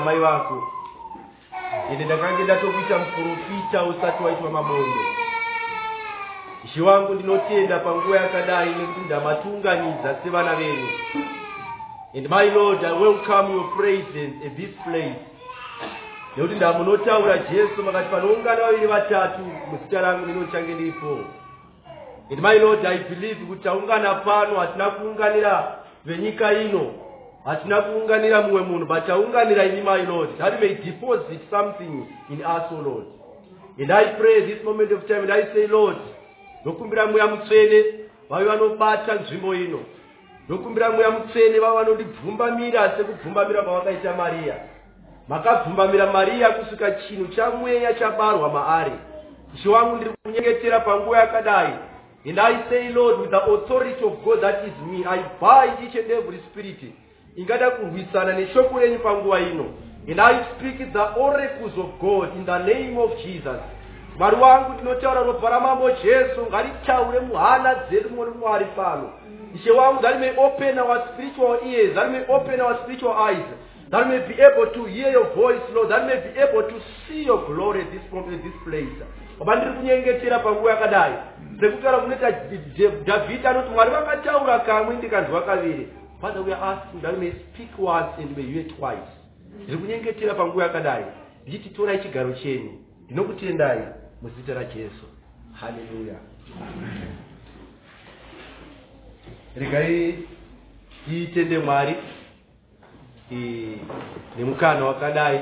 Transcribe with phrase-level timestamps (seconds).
[0.00, 0.62] mai vako
[1.92, 5.00] ende ndakange ndatokuita muprofita usati waitwa mabondo
[6.64, 10.88] ishe wangu ndinotenda panguva yakadai nekuti ndamatiunganidza sevana venyu
[12.14, 15.14] and my lord i welcome your presence at this place.
[16.36, 19.40] Nekuti ndamunotaura jesu makati panoungana vaviri vatatu
[19.70, 21.18] muzita rangu ndinochange ndiripo
[22.30, 23.44] and my lord i believe.
[23.44, 25.74] Kuti taungana pano hatina kuunganira
[26.04, 26.92] venyika ino
[27.44, 30.30] hatina kuunganira mumwe munhu but taunganira ini my lord.
[30.38, 33.04] That may deposit something in us o lord.
[33.78, 35.96] And i pray this moment of time and i say lord
[36.62, 37.84] ndokumbira mweya mutsvene
[38.30, 39.80] vave vanobata nzvimbo ino.
[40.48, 44.54] Ndokumbira mweya mutsvene vave vanondibvumbamira sekubvumbamira kwavakaita mariya
[45.28, 48.92] makabvumbamira mariya kusvika chinhu chamweya chabarwa maari.
[49.54, 51.72] Ishe wangu ndiri kunyengetera panguva yakadai.
[52.24, 55.96] And i say lord with the authority of god that is me i buy each
[55.96, 56.78] and every spirit
[57.36, 59.64] ingada kurwisana neshoko renyu panguva ino.
[60.08, 63.60] And i speak the oracles of god in the name of jesus.
[64.18, 69.10] Mwari wangu ndinotaura ropa ramambo jesu ngaritaure muhana dzedu muri mwari pano.
[69.54, 73.44] Ishe wangu that may open our spiritual ears that may open our spiritual eyes.
[73.90, 75.90] That may be able to hear your voice lord.
[75.90, 78.96] That may be able to see your glory at this at this place.
[79.40, 81.12] Oba ndiri kunyengetera panguva yakadai.
[81.60, 82.30] Sekutaura kunoita
[83.04, 85.88] dhavhidi anoti mwari vakataura kamwe ndikanzwa kaviri
[86.22, 89.10] father we are asking that we may speak once and may hear twice.
[89.62, 91.04] Ndiri kunyengetera panguva yakadai.
[91.42, 92.72] Ndichiti torai chigaro chenyu.
[93.04, 93.80] Ndinokutendai
[94.22, 95.06] muzita rajesu.
[95.52, 96.14] Haleluya
[99.56, 100.18] regai
[101.04, 101.94] tiitende mwari
[104.38, 105.40] nemukana wakadai.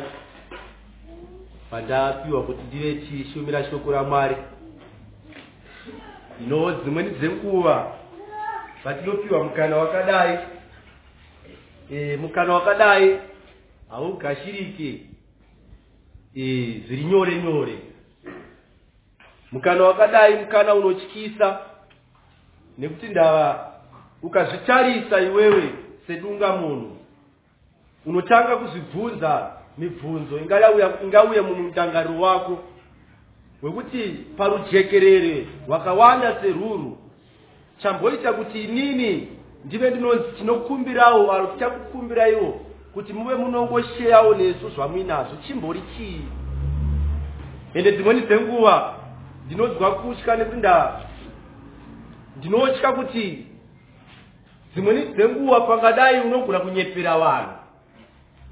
[1.71, 4.37] Pandapiwa kuti ndive tichishumira shoko ramwari
[6.41, 7.93] ino dzimweni dzenguva
[8.85, 10.39] patinopiwa mukana wakadai
[11.91, 13.19] e, mukana wakadai
[13.91, 15.01] haugashirike.
[16.35, 16.43] E,
[16.87, 17.79] zviri nyore nyore.
[19.53, 21.61] Mukana wakadai mukana unotyisa
[22.79, 23.73] nekuti ndava
[24.23, 25.73] ukazvitarisa iwewe
[26.07, 26.97] sedunga munhu
[28.07, 30.39] unotanga kuzvibvunza mibvunzo
[31.05, 32.59] ingauya mumutangariro wako
[33.63, 36.99] wekuti parujekerere rwakawanda seruru.
[37.79, 39.29] Chamboita kuti inini
[39.65, 42.61] ndive ndinonzi tinokumbirawo aro tichakukumbiraiwo
[42.95, 46.21] kuti muve munongosheyawo nesu zvamuinazvo chimbori chii?
[47.75, 48.95] Ende dzimweni dzenguva
[49.47, 51.01] ndinonzwa kutya nekuti nda
[52.37, 53.47] ndinotya kuti
[54.75, 57.53] dzimweni dzenguva pangadai unogona kunyepera vanhu.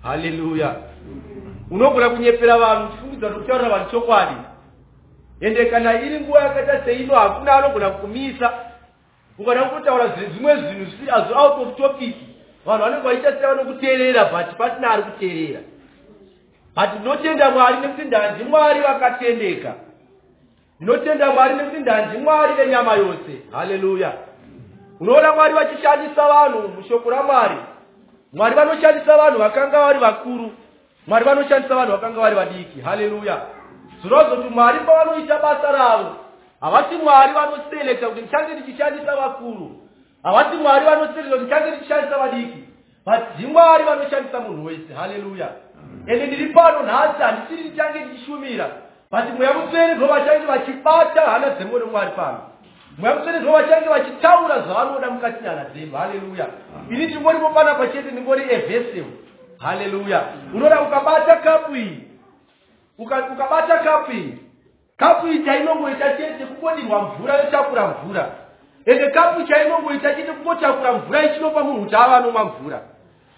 [0.02, 0.76] Haleluya.
[1.70, 4.34] Unogona kunyepera vanhu uchifungidza kuti kutaurira vanhu chokwadi.
[5.40, 8.52] Ende kana iri nguva yakaita seino hakuna anogona kumisa
[9.38, 12.16] ukada kutotaura zvimwe zvinhu zvisiri azvo out of topic.
[12.66, 15.60] Vanhu vanenge vachiita sei vanokuteerera but pasina ari kuteerera.
[16.76, 19.74] But ndinotenda mwari nekuti ndanzi mwari vakatendeka.
[20.80, 23.42] Ndinotenda mwari nekuti ndanzi mwari venyama yose.
[23.52, 24.12] Haleluya
[25.00, 27.56] unoona mwari vachishandisa vanhu mushoko ramwari.
[28.32, 30.50] Mwari vanoshandisa vanhu vakanga vari vakuru.
[31.06, 32.80] Mwari vanoshandisa vanhu vakanga vari vadiki.
[32.80, 33.42] Haleluya
[34.00, 36.16] zvinozoti mwari pavanoita basa ravo
[36.60, 39.70] havati mwari vanoselekta kuti ndichange ndichishandisa vakuru.
[40.22, 42.64] Havati mwari vanoselekta kuti ndichange ndichishandisa vadiki.
[43.06, 44.94] But dzimwari vanoshandisa munhu wese.
[44.94, 45.48] Haleluya.
[46.06, 48.70] Ende ndiri pano nhasi handisiri ndichange ndichishumira
[49.10, 52.40] but mweya mutsvene ndo vachange vachibata hana dzembo nemwari pano.
[52.98, 56.46] Mweya mutsvene ndo vachange vachitaura zvavanoda mukati nyana dzenu haleluya.
[56.90, 59.04] Ini ndingoripo panapa chete ndingori evhesem
[59.58, 60.22] haleluya.
[60.54, 62.02] Unoda ukabata kapu iyi?
[62.98, 64.47] Ukabata kapu iyi
[64.98, 68.26] kapu chainongoita chete kungodirwa mvura yotakura mvura.
[68.86, 72.80] Ende kapu chainongoita chete kungotakura mvura ichinopa munhu kuti ava anomwa mvura.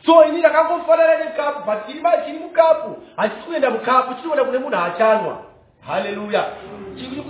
[0.07, 1.87] So ini ndakangofanana nekapu but
[2.27, 2.97] chiri mukapu.
[3.17, 5.39] Hachisi kuenda mukapu chinoenda kune munhu achanwa.
[5.87, 6.45] Haleluya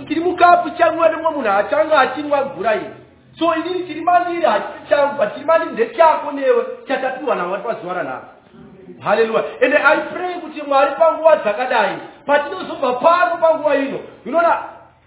[0.07, 2.89] chiri mukapu chanwa nemwe munhu achange achinwa mvura iyi.
[3.39, 8.25] So inini chiri mandiri hachisi changu but chiri mandiri ndechako newe chatapirwa namwari pazuva ranhasi
[8.99, 11.97] haleluya ende i pray kuti mwari panguva dzakadai.
[12.25, 14.57] Patinozobva pano panguva ino inoona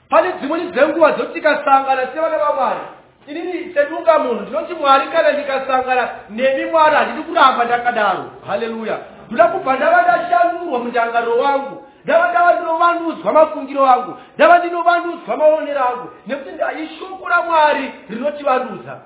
[0.08, 2.80] pane dzimweni dzenguva dzokuti tikasangana sevana vamwari
[3.26, 8.24] inini sedunga munhu ndinoti mwari kana ndikasangana nemi mwari handidi kuramba ndakadaro.
[8.46, 8.98] Haleluya
[9.30, 16.08] ndoda kubva ndava ndashanurwa mundangariro wangu ndava ndava ndinovandudzwa mafungiro angu ndava ndinovandudzwa maonero angu
[16.26, 16.50] nekuti
[16.84, 19.00] ishoko ramwari rinotivandudza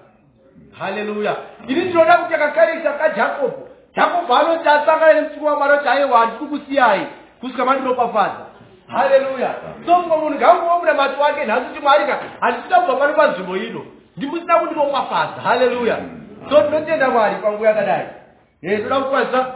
[0.79, 1.37] haleluya
[1.69, 7.07] ini ndinoda kuti akakarisa kajakobho jakobho anoti asangana nemutsiko wamwari kuti aiwa handidi kusiyai
[7.41, 8.47] kusvika mandiropafadza
[8.87, 9.55] haleluya.
[9.87, 13.87] So mumwe munhu ngaungoomura mati wake nhasi kuti mwarika handisida kubva pano panzvimbo ino
[14.17, 15.99] ndimusina kundiropafadza haleluya.
[16.51, 18.07] So tinotenda mwari panguva yakadai
[18.83, 19.47] toda kukwazisa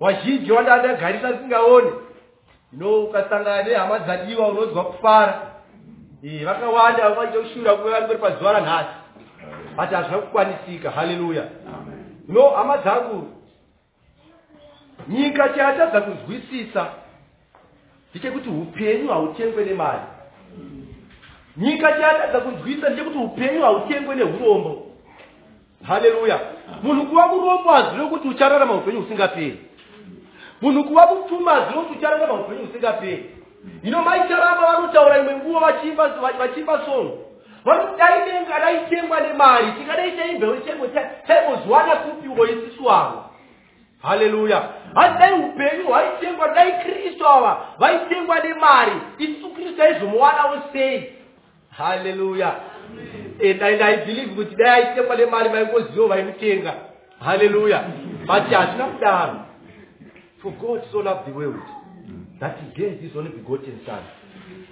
[0.00, 1.92] wazhinji wandadagarisa singaoni
[2.72, 5.34] ino ukasangana nehama dzadiwa unonzwa kufara
[6.44, 8.88] vakawanda vaita kushura kuve vari kweri pazuva ranhasi
[9.78, 11.44] ati hazvina kukwanisika haleluya.
[12.28, 13.28] No hama dzangu
[15.08, 16.86] nyika chayatadza kunzwisisa
[18.10, 20.00] ndechekuti upenyu hautengwe nemari.
[21.56, 24.86] Nyika chayatadza kunzwisisa ndechekuti upenyu hautengwe neurombo
[25.86, 26.40] haleluya.
[26.82, 29.58] Munhu kuva murombo hazive kuti uchararama upenyu husingaperi.
[30.62, 33.30] Munhu kuva mupfuma hazive kuti uchararama upenyu husingaperi.
[33.82, 35.60] Ino maicharamba vanotaura imwe nguva
[36.38, 37.18] vachimba songo
[37.64, 40.86] vanoti dai denga daitengwa nemari tingadai taimbewo chengo
[41.26, 43.24] taimboziwana kupiwo isisu avo
[44.02, 48.92] haleluya asi dai upenyu hwaitengwa dai kristu ava vaitengwa nemari.
[49.18, 51.12] Isu kristu aizomuwanawo sei
[51.70, 52.54] haleluya.
[53.42, 56.74] And i believe kuti dai aitengwa nemari vaingozivo vaimutenga
[57.20, 57.84] haleluya.
[58.26, 59.34] But hazvina kudaro.
[60.42, 61.62] For god so love the world
[62.40, 64.02] that he gave his only begotten son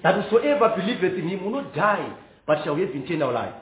[0.02, 2.08] that whosoever believeth in him will not die
[2.46, 3.54] but shall have eternal life.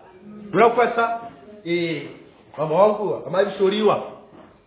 [0.48, 1.20] Ndoda kukwanisa
[1.64, 2.02] eh,
[2.58, 4.02] mama wangu amaishoriwa.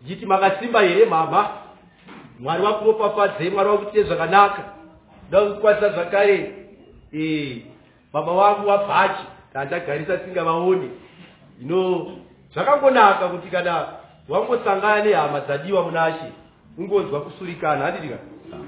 [0.02, 1.50] Ndichiti makasimba here mama
[2.40, 4.64] mwari wakuropafadzei mwari wakuite zvakanaka.
[5.30, 6.52] Ndoda kukwanisa zvakare.
[8.14, 10.90] Baba wangu wabhachi kandagarisa singavaoni
[11.62, 12.12] ino
[12.54, 13.88] zvakangonaka kuti kana
[14.30, 16.26] wangosangana nehama dzadiwa munashe
[16.78, 18.18] ungonzwa kusurikana handitika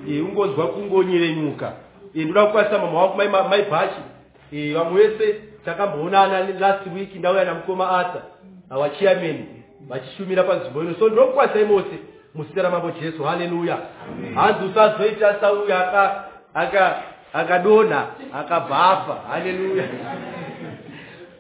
[0.08, 1.74] ungonzwa kungonyerenyuka
[2.16, 3.18] ndoda kukwanisa mama wangu
[3.50, 4.02] mai bhachi.
[4.74, 8.22] Vamwe vese takamboonana last week ndauya namukoma asa
[8.78, 9.46] wachiameni
[9.88, 10.94] vachishumira panzvimbo ino.
[11.00, 12.00] So ndinokukwanisai mose
[12.36, 13.24] muzita ramambo jesu.
[13.24, 13.78] Haleluya.
[14.36, 15.76] Hanzi usazoita sauyo
[17.34, 19.84] akadonha akabhafa haleluya.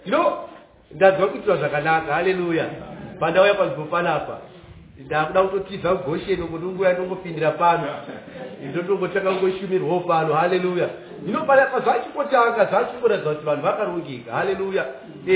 [0.06, 0.38] Ino
[0.92, 2.14] ndadzwa kuitwa zvakanaka.
[2.14, 2.66] Haleluya.
[3.20, 4.38] Pandauya panzvimbo panapa
[5.06, 7.84] ndakuda kutotiza kugosheni kuti unguya ndongopindira pano.
[8.70, 10.34] Ndotongotanga kungoshumirwawo pano.
[10.34, 10.90] Haleluya.
[11.28, 11.46] Ino
[11.84, 14.32] zvachingotanga zvachingoratidza kuti vanhu vakarongeka.
[14.32, 14.86] Haleluya.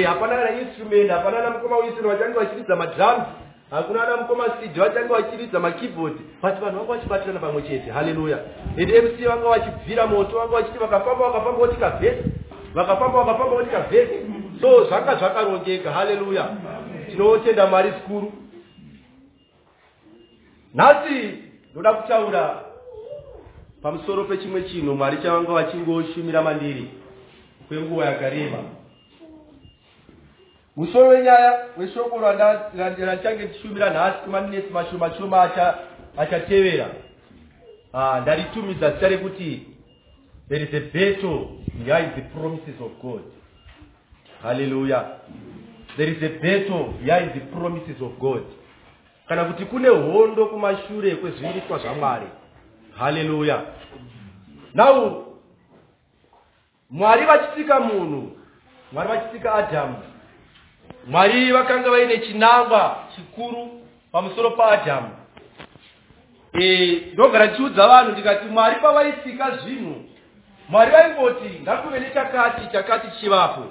[0.05, 3.23] Hapana kana instrument hapana ana mukoma uisini vachange vachiridza madrums
[3.71, 6.13] hakuna ana mukoma cd vachange vachiridza makeyboard.
[6.41, 7.91] But vanhu vanga vachibatirana pamwe chete.
[7.91, 8.39] Haleluya.
[8.77, 12.23] And mc vanga vachibvira moto vanga vachiti vakafamba vakafamba votika vhesi
[12.73, 14.15] vakafamba vakafamba votika vhesi
[14.61, 15.91] so zvanga zvakarongeka.
[15.91, 16.49] Haleluya.
[17.11, 18.31] Tinotenda mari zikuru.
[20.73, 21.33] Nhasi
[21.71, 22.63] ndoda kutaura
[23.81, 26.91] pamusoro pechimwe chinhu mwari chavanga vachingoshumira mandiri
[27.67, 28.57] kwenguva yakareba
[30.79, 35.51] musoro wenyaya weshoko randichange tichishumira nhasi kumaminesi mashoma shoma
[36.17, 36.87] achatevera
[38.21, 39.67] ndaritumidza zita rekuti
[40.49, 43.21] there is a battle behind the promises of god.
[44.43, 45.05] Haleluya
[45.97, 48.43] there is a battle behind the promises of god.
[49.27, 52.27] Kana kuti kune hondo kumashure kwezviitwa zvamwari.
[52.97, 53.61] Haleluya
[54.73, 55.25] now
[56.89, 58.31] mwari vachisika munhu
[58.91, 59.95] mwari vachisika adhamu
[61.07, 63.81] mwari vakanga vaine chinangwa chikuru
[64.11, 65.09] pamusoro paadhamu.
[66.61, 70.05] E, ndogara ndichiudza vanhu ndikati mwari pavaisika zvinhu.
[70.69, 73.63] Mwari vaingoti ngakuve nechakati chakati chivapo.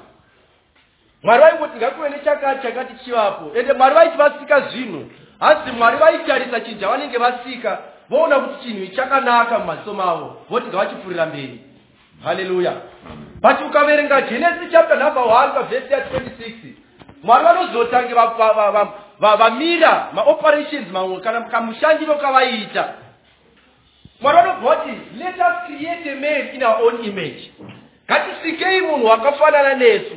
[1.22, 3.58] Mwari vaingoti ngakuve nechakati chakati chivapo.
[3.58, 5.10] Ende mwari vaichivasika zvinhu
[5.40, 7.78] asi mwari vaitarisa chinhu chavanenge vasika
[8.10, 11.60] voona kuti chinhu chakanaka mumaziso mavo voti ngavachipfuurira mberi.
[12.24, 12.72] Haleluya.
[13.40, 16.50] But ukaverenga genesis chapter number 1 pavhesi ya 26
[17.22, 18.14] mwari vanozotange
[19.20, 22.94] vamira maoperations mamwe kana kamushandiro kavaiita
[24.20, 27.52] mwari vanobva kuti let us create a man in our own image.
[28.10, 30.16] Ngatisikei munhu wakafanana nesu.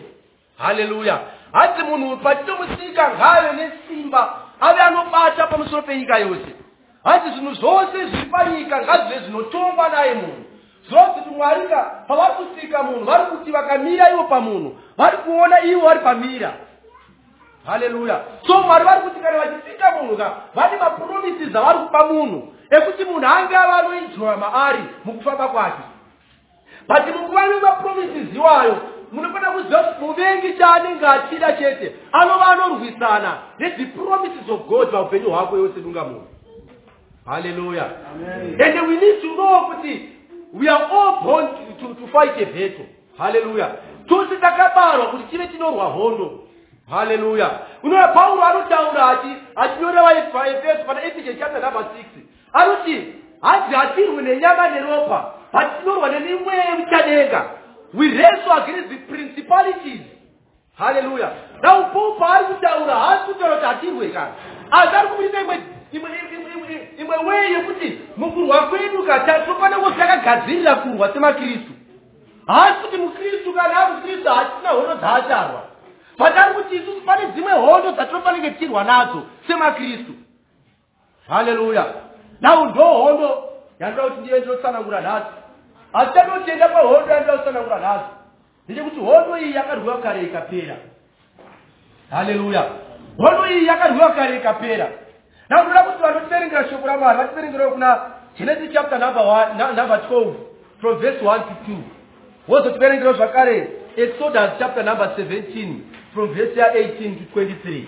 [0.57, 1.19] Haleluya
[1.51, 6.55] hanzi munhu patinomusika ngaave nesimba ave anobata pamusoro penyika yose.
[7.03, 10.45] Hanzi zvinhu zvose zviri panyika ngazvive zvinotongwa naye munhu.
[10.87, 15.81] Zvinoti kuti mwari ka pavari kusika munhu vari kuti vakamira ivo pamunhu vari kuona ivo
[15.81, 16.53] vari pamira
[17.65, 23.05] haleluya so mwari vari kuti kana vachisika munhu ka vane mapromises avari kupa munhu ekuti
[23.05, 25.81] munhu ange ava anoenjoya maari mukufamba kwake.
[26.87, 28.77] But munguva nemapromises iwayo
[29.11, 35.79] munofanira kuziva kuti muvengi chaanenge achida chete anova anorwisana nedzipromises of god paupenyu hwako yose
[35.79, 36.27] dunga munhu.
[37.25, 37.85] Haleluya
[38.59, 40.09] and we need to know kuti
[40.53, 42.85] we are all born to, to, to fight a battle.
[43.17, 43.69] Haleluya
[44.07, 46.39] tose takabarwa kuti tive tinorwa hondo
[46.91, 47.49] haleluya
[47.83, 49.19] unoona pauro anotaura
[49.55, 51.87] achinyora vaefeso pana ephesians chapter number 6
[52.53, 57.41] anoti hanzi hatirwi nenyama neropa but tinorwa nemimweya muchadenga
[57.93, 60.01] we wrestle against the principalities.
[60.79, 61.29] Haleluya
[61.63, 64.31] now paul paari kutaura haasi kutaura kuti hatirwe kana?
[64.71, 65.59] Asi ari kumurisa imwe
[66.97, 71.71] imwe weye yekuti mukurwa kwedu kata tofana kunge takagadzirira kurwa semakristu.
[72.47, 75.70] Haasi kuti mukristu kana ari mukristu hatisina hondo dzaacharwa
[76.21, 80.13] but ari kuti isusu pane dzimwe hondo dzatinofanike tichirwa nadzo semakristu
[81.27, 81.85] haleluya
[82.41, 83.51] nau ndo hondo
[83.81, 85.31] yandoda kuti ndive ndinotsanangura nhasi.
[85.93, 88.09] Asi tanotienda pahondo yandoda kutsanangura nhasi.
[88.65, 90.75] Ndechekuti hondo iyi yakarwiwa kare ikapera.
[92.09, 92.63] Haleluya
[93.17, 94.87] hondo iyi yakarwiwa kare ikapera.
[95.49, 97.99] Nau ndoda kuti vanotiverengera shoko ramwari vativerengerewo kuna
[98.37, 100.33] genesis chapter number, one, number 12
[100.81, 101.77] from verse 1 to 2
[102.47, 105.75] wozotiverengerewo zvakare exodus chapter number 17
[106.13, 107.87] from verse ya 18 to 23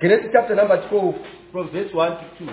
[0.00, 1.14] Genesis chapter number 12
[1.52, 2.52] from verse 1 to 2.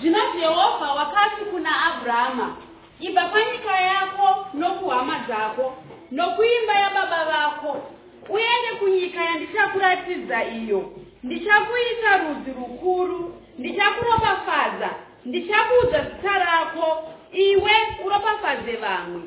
[0.00, 2.56] zvino jehovha wakati kuna abrahama
[3.00, 5.76] ibva panyika yako nokuhama dzako
[6.10, 7.82] nokuimba yababa vako
[8.28, 14.90] uende kunyika yandichakuratidza iyo ndichakuita rudzi rukuru ndichakuropafadza
[15.24, 17.72] ndichakuudza zita rako iwe
[18.06, 19.22] uropafadze vamwe.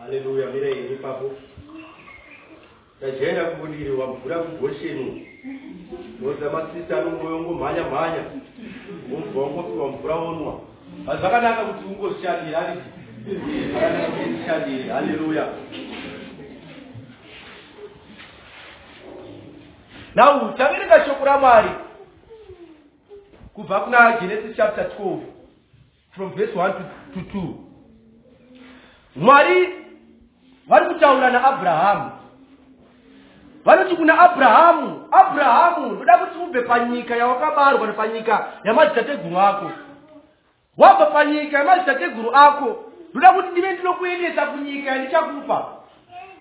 [0.00, 1.32] Haleluya mira ini ipapo
[3.00, 5.28] tajaenda kubudiriwa mvura kugosheni
[6.20, 8.22] noza masista nomwoyo ngomhanya mhanya
[9.12, 10.60] womvwa wangopiwa mvura wonwa.
[11.08, 12.88] Asi zvakanaka kuti ungozvishandire ariti
[13.70, 15.48] zvakanaka kuti zvishandire haleluya
[20.14, 21.70] nau taverenga shoko ramwari
[23.54, 25.18] kubva kuna genesis chapter 12
[26.16, 26.72] from verse 1
[27.14, 27.42] to 2
[29.16, 29.68] mwari
[30.68, 32.10] vari kutaura naabrahamu
[33.64, 39.70] vanoti kuna abrahamu abrahamu ndoda kuti ubve panyika yawakabarwa nepanyika yamadzitateguru ako.
[40.78, 45.66] Wabva panyika yamadzitateguru ako ndoda kuti ndive ndinokuendesa kunyika yandichakupa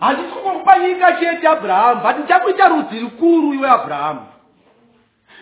[0.03, 4.25] handisi kungokupa nyika chete abrahamu but ndichakuita rudzi rukuru iwe abrahamu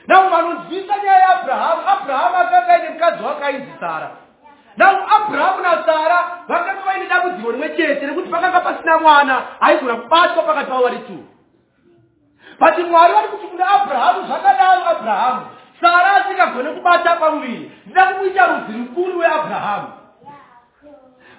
[0.07, 4.11] nau vanonzwisa nyaya yeabrahamu abrahamu akanga aine mukadzi wake ainzi sara
[4.77, 10.69] nau abrahamu nasara vakanga vaine dambudziko rimwe chete nekuti pakanga pasina mwana aigona kubatwa pakati
[10.69, 11.23] pavo vari two.
[12.59, 15.41] But mwari vari kuti kuna abrahamu zvakadaro abrahamu
[15.81, 17.71] sara asingagone kubata pamuviri.
[17.85, 19.87] Ndida kumuita rudzi rukuru weabrahamu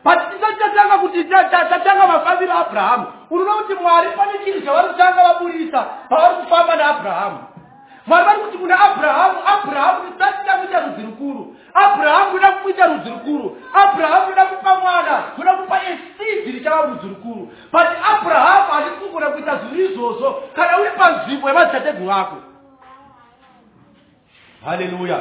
[0.04, 3.06] but tisati tatanga kuti tatanga mafambiro abrahamu.
[3.30, 7.38] Unoona kuti mwari pane chinhu chavari kutanga vaburisa pavari kufamba naabrahamu
[8.06, 11.56] mwari vari kuti kuna abrahamu abrahamu tisati takuita rudzi rukuru.
[11.74, 13.56] Abrahamu uda kumuita rudzi rukuru.
[13.74, 17.52] Abrahamu uda kupa mwana uda kupa esidi richava rudzi rukuru.
[17.72, 20.42] But abrahamu handisi kugona kuita zvinhu izvozvo.
[20.56, 22.36] Kana uri panzvimbo yemadzitateguru ako
[24.64, 25.20] haleluya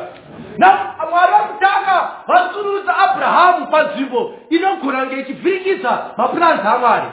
[0.57, 7.07] na mwari vari kutanga vasurudza abrahamu panzvimbo inogona kunge ichivhirikidza mapurani amwari.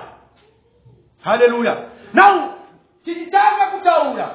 [1.25, 1.77] Haleluya
[2.15, 2.55] now
[3.05, 4.29] tichitanga kutaura.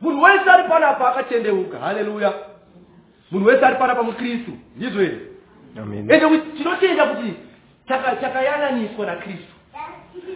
[0.00, 1.78] Munhu wese ari panapa akatendeuka.
[1.78, 2.32] Haleluya
[3.30, 4.50] munhu wese ari panapa mukristu.
[4.76, 5.18] Ndizvo here?
[5.76, 7.34] Ende kuti tinotenda kuti
[8.20, 9.52] takayananiswa nakristu.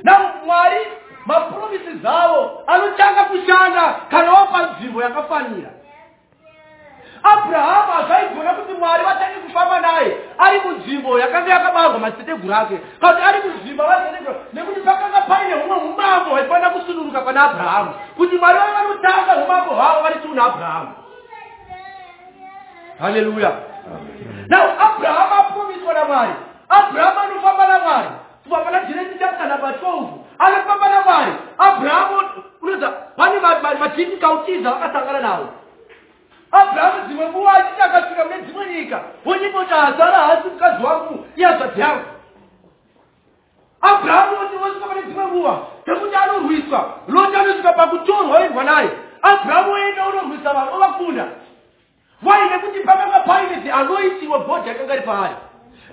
[0.02, 0.18] Na
[1.26, 5.70] mwari mapromisi zavo anotanga kushanda kana wapa nzvimbo yakafanira.
[7.22, 13.24] Abrahamu hazvaigona kuti mwari vatange kufamba naye ari munzvimbo yakanga yakabarwa madziteteguru ake kana kuti
[13.28, 18.72] ari munzvimbo vaziteteguru nekuti pakanga paine humwe umambo hwaifanira kusunuruka pana abrahamu kuti mwari vave
[18.72, 20.92] vanotanga umambo hwavo vari tiuna abrahamu
[23.00, 23.52] haleluya
[24.48, 26.32] now abrahamu apromiswa namwari.
[26.68, 28.08] Abrahamu anofamba namwari
[28.42, 30.08] kubva pana jenesi chapta namba 12
[30.38, 31.32] anofamba namwari.
[31.58, 32.16] Abrahamu
[32.62, 33.40] unoza pane
[33.80, 35.49] madifficulties avakasangana navo.
[36.52, 41.80] Abrahamu dzimwe nguva achiti akasvika mune dzimwe nyika wonyimbo kuti hazara hasi mukadzi wangu iyazvadzi
[41.80, 42.04] yangu.
[43.80, 48.90] Abrahamu osvika pane dzimwe nguva dzekuti anorwiswa loti anosvika pakutorwa oendwa naye.
[49.22, 51.26] Abrahamu oenda unorwisa vanhu ovakunda
[52.22, 55.34] wai nekuti pakanga paine the anointing of god yakanga iri paari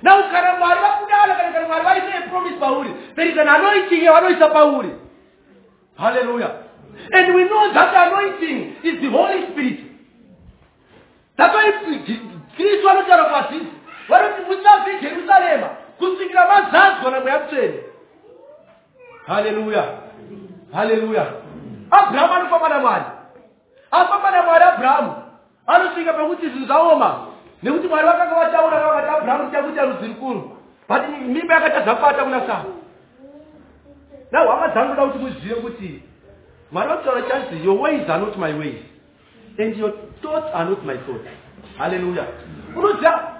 [0.01, 4.49] now kana mwari vakudana kana kana mwari vaisa apromise pauri there is an anointing yavanoisa
[4.49, 4.89] pauri
[5.97, 6.51] hallelujah.
[7.11, 9.79] And we know that anointing is the holy spirit.
[11.37, 11.71] That's why
[12.55, 13.67] kristu vanotaura pazvisi
[14.09, 17.79] vanoti musabve jerusarema kusvikira mazadzwa namweya mutsvene
[19.27, 19.83] haleluya
[20.73, 21.25] haleluya
[21.91, 23.05] abrahamu anofamba namwari.
[23.91, 25.13] Afamba namwari abrahamu.
[25.67, 27.27] Anosvika pakuti zvinhu zvaoma
[27.63, 30.57] nekuti mwari vakanga vataura vakati abrahamu tichakuita rudzi rukuru.
[30.89, 32.65] But mimba yakatadza kubata kuna sara.
[34.31, 36.03] Na hwama dzangu da kuti muzive kuti
[36.71, 38.81] mwari vakutaura chanzi your ways are not my ways
[39.57, 41.27] and your thoughts are not my thoughts.
[41.77, 42.25] Haleluya
[42.75, 43.31] unoziva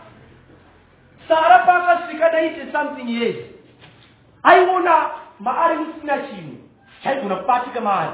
[1.27, 3.35] sara paakasvika 90 something years
[4.43, 5.09] aiona
[5.39, 6.57] maari kusina chinhu.
[7.03, 8.11] Chaigona kubatika maari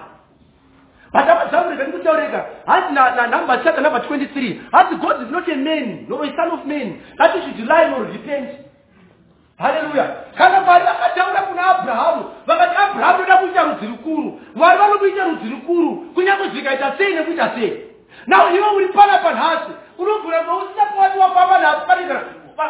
[1.15, 6.25] but amazamurega ndikutaureka hanzi nanumber chapter number 23 hanzi god is not a man nor
[6.25, 8.49] a son of man that you should lie nor repent.
[9.57, 14.41] Haleluya kana mwari vakataura kuna abrahamu vakati abrahamu noda kuita rudzi rukuru.
[14.55, 17.83] Mwari vanokuita rudzi rukuru kunyange zvikaita sei nekuita sei.
[18.27, 22.21] Nao iwe uri pana panhasi unogona kuva usina kwati wafamba nhasi panikana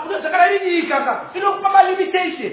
[0.06, 2.52] unozakana iri nyika ka inokupa malimitation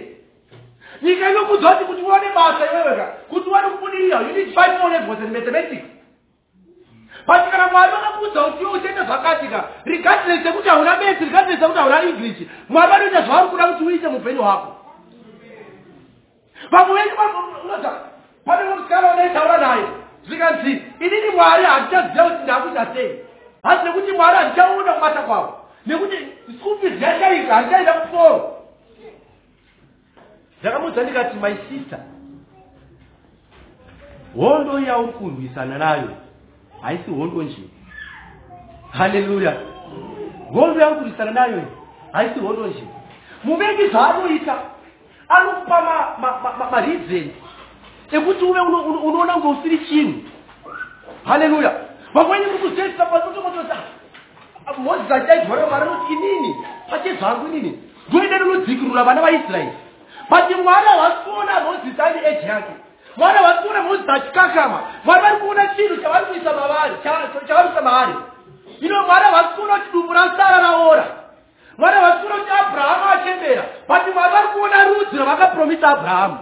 [1.03, 5.19] nyika inokudzwa kuti kuti uone basa iweweka kuti uone kubudirira you need five more levels
[5.19, 5.85] in mathematics.
[7.27, 12.03] But kana mwari vakakuudza kuti iwe uchaita zvakatika regardless sekuti hauna meti regardless sekuti hauna
[12.03, 14.77] english mwari vanoita zvavari kuda kuti uite muupenyu hwako.
[16.71, 17.15] Vamwe venyu
[17.65, 17.93] unoza
[18.45, 19.85] pane musikana unaitaura naye
[20.27, 23.19] zvikanzi inini mwari handichaziva kuti ndakuita sei.
[23.63, 26.17] Hasi nekuti mwari handichaona kubata kwavo nekuti
[26.59, 28.62] skupi yachaita handichaenda kusoro
[30.63, 31.99] ndakamudza ndikati my sister
[34.37, 36.09] hondo yauri kurwisana nayo
[36.83, 37.63] haisi hondo nje.
[38.91, 39.57] Haleluya
[40.53, 41.63] hondo yauri kurwisana nayo
[42.13, 42.85] haisi hondo nje.
[43.45, 44.55] Muvengi zvaanoita
[45.29, 45.83] anokupa
[46.71, 47.35] marizeni
[48.13, 50.21] ekuti uve unoona kunge usiri chinhu.
[51.25, 51.73] Haleluya
[52.15, 53.77] vamweni muri kuzedzisa pasotokotosa
[54.79, 56.57] mozisi achaidhora mwari anoti inini?
[56.91, 57.79] Pachezvangu inini?
[58.09, 59.73] Ndoenda ndinodzikirura vana vaisraeri
[60.31, 61.53] but mwari havasi kuona
[62.05, 62.73] aine eji yake
[63.17, 68.15] mwari havasi kuona mozisi achikakama mwari vari kuona chinhu chavari kuisa mavari chavari kuisa maari
[68.81, 71.05] ino mwari havasi kuona kuti dumbu rasara raora
[71.79, 76.39] mwari havasi kuona kuti abrahamu achembera but mwari vari kuona rudzi ravakapromisa abrahamu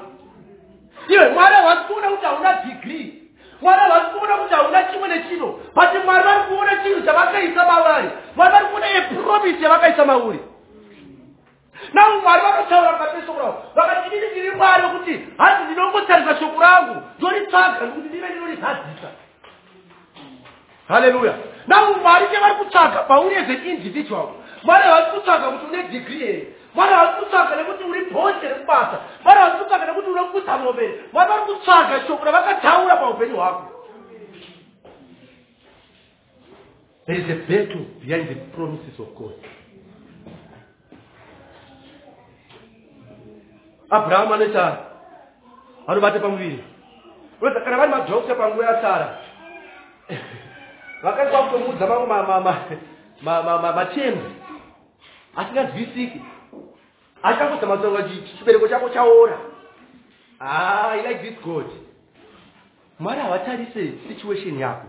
[1.08, 3.14] iwe mwari havasi kuona kuti hauna dhigrii
[3.60, 8.52] mwari havasi kuona kuti hauna chimwe nechino but mwari vari kuona chinhu chavakaisa mavari mwari
[8.52, 10.38] vari kuona yepromisi yavakaisa mauri
[11.92, 13.62] navo mwari vakataura mukati shoko ravo.
[13.75, 17.02] Vakati inini ndiri mwari wekuti hanzi ndinongotarisa shoko rangu?
[17.18, 19.08] Ndoritsvaga nekuti ndive ndinorizadzisa
[20.88, 21.34] haleluya.
[21.66, 24.28] Navo mwari chevari kutsvaga pauri as an individual
[24.62, 26.47] mwari havasi kutsvaga kuti une dhigrii here.
[26.75, 31.30] Mwari havasi kutsvaga nekuti uri bhonde rekubasa mwari havasi kutsvaga nekuti une kukuta mombe mwari
[31.30, 33.66] vari kutsvaga shoko ravakataura paupenyu hwako.
[37.06, 39.34] There is a battle behind the promises of god
[43.90, 44.78] abrahamu anoita
[45.86, 46.64] anobata pamuviri.
[47.40, 49.18] Unoza kana vari madhokta panguva yasara.
[51.02, 54.30] Vakanga kutomuudza mamwe matemzi
[55.36, 56.20] asinganzwisiki
[57.22, 59.38] kutaura kuti chibereko chako chaora.
[60.40, 61.66] Ah, i like this god.
[62.98, 64.86] Mwari havatarise situation yako.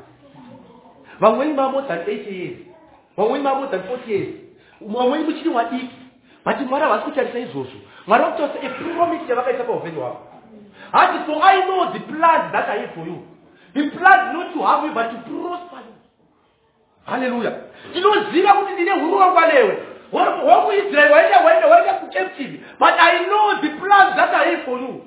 [1.19, 2.57] Vamweni ma more than eight years.
[3.17, 4.35] Vamweni ma more than forty years.
[4.81, 5.95] Vamweni muchiri wadiki
[6.45, 7.77] but mwari havasi kutarisa izvozvo
[8.07, 10.27] mwari vakutarisa apromise yavakaisa paupenyu hwako
[10.91, 13.19] hati for i know the plans that i have for you.
[13.73, 15.93] The plans not to harm you but to prosper you.
[17.05, 17.51] Haleluya
[17.89, 19.77] ndinoziva kuti ndine urongwa newe
[20.45, 25.05] womuisraeri waenda waenda waenda kucaptive but i know the plans that i have for you.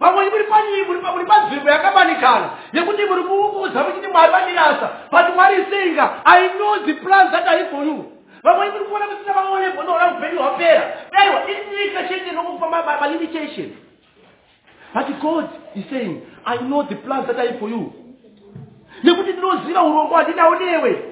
[0.00, 0.82] Vamweni muri panyii
[1.14, 2.50] muri panzvimbo yakamanikana.
[2.72, 7.58] Yekuti muri kuudza muchiti mwari vandirasa but mwari isenga i know the plans that i
[7.58, 8.04] have for you
[8.44, 10.82] vamweni muri kuona musina vamaonebvo ndoona upenyu hwapera.
[11.12, 13.70] Aiwa inyika chete nokupa malimitation
[14.94, 17.92] but god is saying i know the plans that i have for you.
[19.02, 21.02] Nekuti ndinoziva urongwa handinawo newe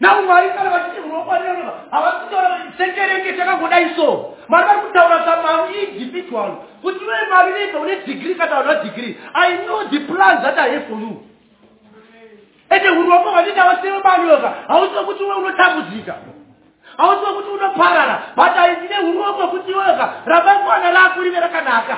[0.00, 4.34] navo mwari kana vachiti urongwa newe havasitaura sekereke chakangodai so.
[4.48, 9.56] Mwari vari kutaura samaru individual kuti iwe mari nega une dhigiri kana una dhigiri i
[9.58, 11.22] know the plans that i have for you.
[12.70, 16.14] Ende urongwa hwandinawo sewe manyoka hausiwe kuti uwe unotambudzika
[16.96, 18.22] hausiwe kuti unoparara.
[18.36, 21.96] But aindine urongwa kuti iweka ramangwana rako rive rakanaka.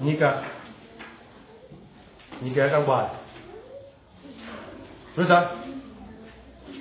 [0.00, 0.42] Nyika.
[2.42, 3.10] Nyika yakangwara.
[5.16, 5.50] Roza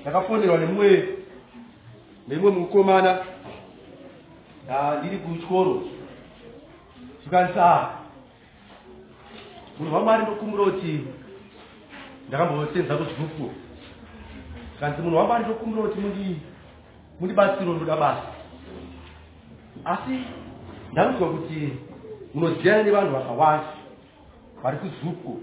[0.01, 1.09] ndakafonderwa nemumwe
[2.27, 3.17] nemumwe mukomana.
[4.99, 5.83] Ndiri kuchikoro.
[7.21, 7.89] Zvikanisa
[9.79, 10.99] munhu wamwari ndokumbura kuti
[12.27, 13.51] ndakambosenza kuzvuku
[14.79, 15.99] kanzi munhu wamwari ndokumbura kuti
[17.19, 18.27] mundibatsiro ndoda basa
[19.85, 20.15] asi
[20.91, 21.73] ndakuziva kuti
[22.33, 23.67] munoziana nevanhu vakawanda
[24.63, 25.41] vari kuzuku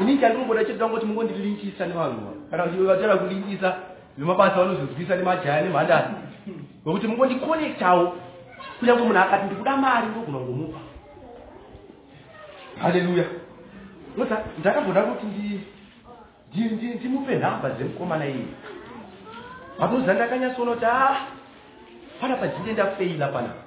[0.00, 3.76] ini chandinongoda chedu dangoti mungondilinkisa nevanhu kana vatera kulinkisa
[4.18, 6.10] vemabasa vanozozwisa nemajaya nemhandara.
[6.86, 8.16] Nokuti mungondikonektawo
[8.78, 10.69] kunyange munhu akati ndikuda mari ndogona kungomupa
[12.82, 13.24] haleluya
[14.22, 15.60] oza ndakambonda kuti ndi-
[16.74, 18.46] ndi- ndimupe nhamba dzemukomana iyi
[19.78, 21.16] vakuza ndakanyatsoona kuti a
[22.20, 23.62] panapa ndinge ndafeila panapa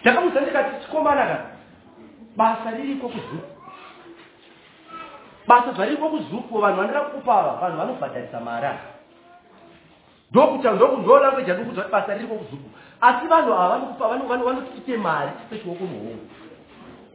[0.00, 1.38] ndakamuza ndikati chikomana ka
[2.36, 3.48] basa ririko kuzuku
[5.48, 8.68] basa zvariko kuzuku vanhu vandira kupa vanhu vanobhadharisa mari
[10.30, 12.68] ndokuta ndolangweji andi kuti basa ririko kuzuku
[13.00, 16.26] asi vanhu ava vanokupa vano- vano- vanotipe mari tipe chioko muhungu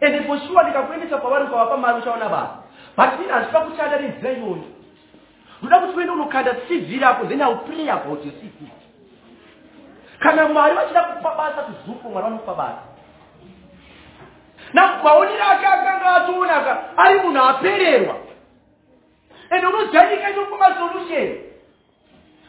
[0.02, 2.50] ende for sure ndikakuendesa kwavari ukavapa mari uchaona basa
[2.98, 4.64] but ini handisida kushanda nenzira iyoyo
[5.62, 8.68] ndoda kuti uende unokanda cv rako then iwill pray about your cv
[10.20, 12.82] kana mwari vachida kupa basa kuzuku mwari vanokupa basa
[14.74, 18.16] na maonero ake akanga atoonaka ari munhu apererwa
[19.50, 21.38] ende unojanika inopo masolution.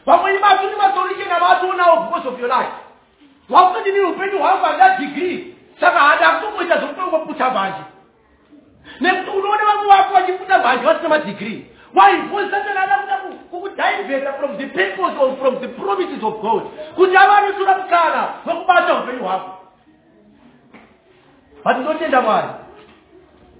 [0.05, 2.71] Vamweni vatu ni masolution avatonawo because of your life.
[3.49, 7.83] Wakutodini upenyu hwangu handina degree saka handa kutomboita zvokutongoputa mhanje
[8.99, 11.65] nekuti unoona vamwe vako vachiputa mhanje vasina madegree?
[11.95, 13.17] Why because satani ada kuda
[13.51, 16.63] kukudiveta from the purpose or from the promises of god
[16.95, 19.51] kuti ava anotora mukana wekubata upenyu hwako.
[21.63, 22.47] But ndotenda mwari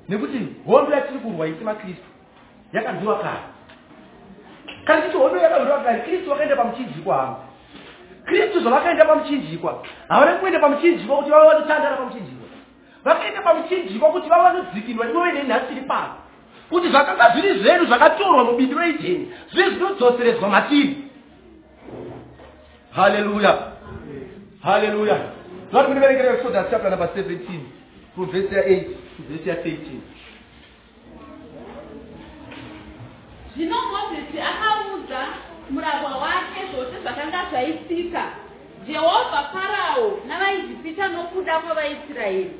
[0.10, 2.04] nekuti hondo yatiri kurwa isi makristu
[2.73, 3.43] yakandiwa kare.
[4.86, 7.36] Kana titi hondo yakandiwa kare kristu vakaenda pamuchinjikwa hama
[8.26, 9.84] kristu zvavakaenda pamuchinjikwa.
[10.08, 12.48] Havana kuenda pamuchinjikwa kuti vave vanotandara pamuchinjikwa.
[13.04, 16.14] Vakaenda pamuchinjikwa kuti vave vanodzikinwa iwe nenhasi iri pano.
[16.70, 20.98] Kuti zvakanga zviri zvedu zvakatorwa mubindu reijeni zvive zvinodzoseredzwa matiri
[22.92, 23.72] haleluya.
[24.62, 25.18] Haleluya.
[25.72, 27.60] Zvati kuniverekera exodus chapter number 17
[28.16, 28.84] from verse ya 8
[29.18, 30.16] to verse ya 13
[33.56, 35.28] zvino mozisi akaudza
[35.69, 38.23] murava wake zvose zvakanga zvaitika
[38.88, 42.51] jehovha farao navaijipita nokuda kwavaisraeri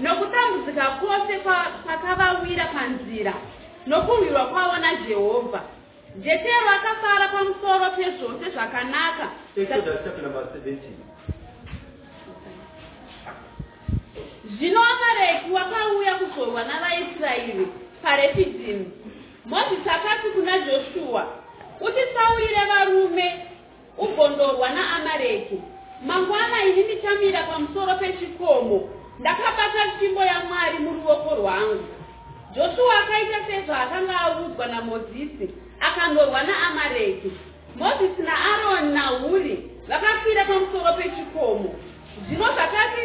[0.00, 1.38] nokutambudzika kwose
[1.84, 3.34] kwakavawira panzira
[3.86, 5.62] nokurwirwa kwavo najehovha.
[6.16, 9.28] Jetero akafara pamusoro pezvose zvakanaka.
[9.56, 10.76] Exodus chapter number 17
[14.58, 17.66] zvino amareki wakauya kuzorwa navaisraeri
[18.02, 18.92] parefidimu
[19.44, 21.26] mozisi akati kuna joshua
[21.80, 23.46] utisaurire varume
[23.98, 25.62] ugondorwa naamareki.
[26.06, 28.88] Mangwana ini ndichamira pamusoro pechikomo.
[29.18, 31.84] Ndakabata tsvimbo yamwari muruoko rwangu.
[32.54, 37.32] Joshua akaita sezvaakanga audzwa namozisi akandorwa naamareki.
[37.76, 41.74] Mozisi naaroni nahuri vakakwira pamusoro pechikomo.
[42.28, 43.02] Zvino zvakati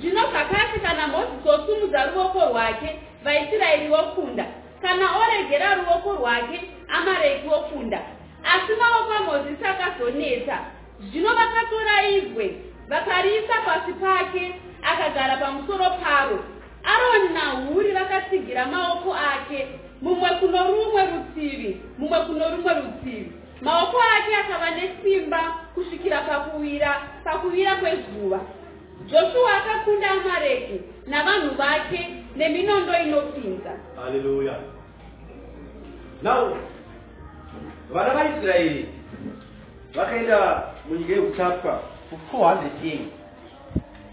[0.00, 4.46] zvino zvakati kana mozisi osumudza ruoko rwake vaisraeri vokunda.
[4.82, 8.00] Kana oregera ruoko rwake amareki okunda
[8.44, 10.58] asi maoko amozisi akazoneta
[11.00, 12.56] zvino vakatora ibwe
[12.88, 16.44] vakariisa pasi pake akagara pamusoro paro.
[16.84, 19.66] Aroni nahuri vakatsigira maoko ake
[20.02, 25.40] mumwe kuno rumwe rutivi mumwe kuno rumwe rutivi maoko ake akava nesimba
[25.74, 28.40] kusvikira pakuwira pakuwira kwezuva.
[29.06, 33.70] Joshua akakunda amareki navanhu vake neminondo inopinza.
[33.96, 34.54] Haleluya
[36.22, 36.56] now
[37.92, 38.88] vana vaisraeri
[39.94, 43.00] vakaenda munyika yekutapwa for 400 years.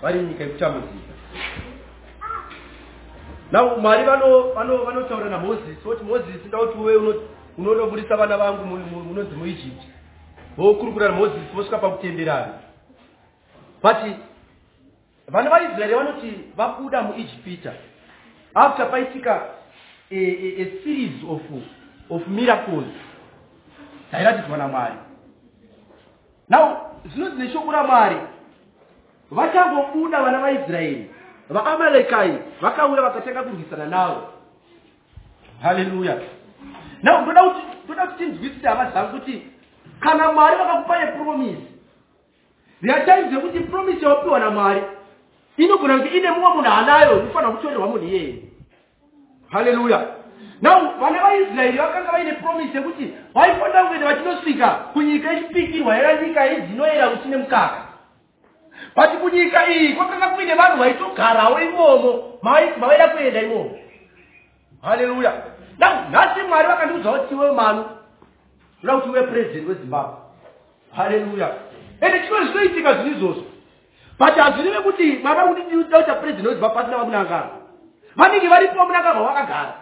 [0.01, 1.13] Vari munyika yekutambudzika
[3.51, 7.21] now mwari vano- vano- vanotaura namozisi voti mozisi ndauti uve uno-
[7.57, 9.87] unondobudisa vana vangu mu- mu- munonzi muijipti
[10.57, 12.53] vokurukura namozisi vosvika pakutenderana
[13.83, 13.97] but
[15.27, 17.73] vana vaisraeri vanoti vabuda muijipita
[18.53, 19.41] after paitika
[20.11, 21.41] a, a, a series of,
[22.09, 22.85] of miracles
[24.13, 24.95] dzairatidzwa namwari
[26.49, 28.17] now zvinonzi neshoko ramwari
[29.31, 31.09] vachangobuda vana vaisraeri
[31.49, 34.21] vaamalekai vakauya vakatanga kurwisana navo.
[35.61, 36.17] Haleluya
[37.03, 39.41] now ndoda kuti kuti tinzwisise hama dzangu kuti
[39.99, 41.67] kana mwari vakakupa nepromisi
[42.81, 44.81] times yekuti promisi yawapiwa namwari
[45.57, 48.43] inogona kuti ine mumwe munhu anayo inofanira kutorerwa munhu iyeye.
[49.49, 50.07] Haleluya
[50.63, 57.09] now vana vaisraeri vakanga vaine promisi yekuti vaifanira kuenda vachinosvika kunyika ichipikirwa yera nyika idzinoyera
[57.09, 57.81] kuchine mukaka.
[58.95, 62.11] But kunyika iyi kwakanga kuine vanhu vaitogarawo imomo
[62.43, 63.71] mavai- mavaida kuenda imomo.
[64.81, 65.33] Haleluya
[65.79, 67.85] now nhasi mwari vakandiudza kuti iwe manu
[68.83, 70.15] uda kuti uve purezidendi wezimbabwe.
[70.95, 71.49] Haleluya
[72.01, 73.43] ende chimwe zvinoitika zvinhu izvozvo.
[74.19, 77.49] But hazvirevi kuti mava kuti ndiuda kuita purezidendi wezimbabwe pasina vamunangano
[78.15, 79.73] vanenge varipo vamunangano vakagara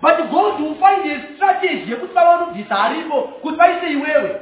[0.00, 4.40] but god will find a strategy yekuti vava vanobvisa haripo kuti vaise iwewe.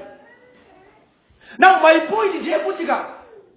[1.59, 3.05] Now my point ndeyekuti ka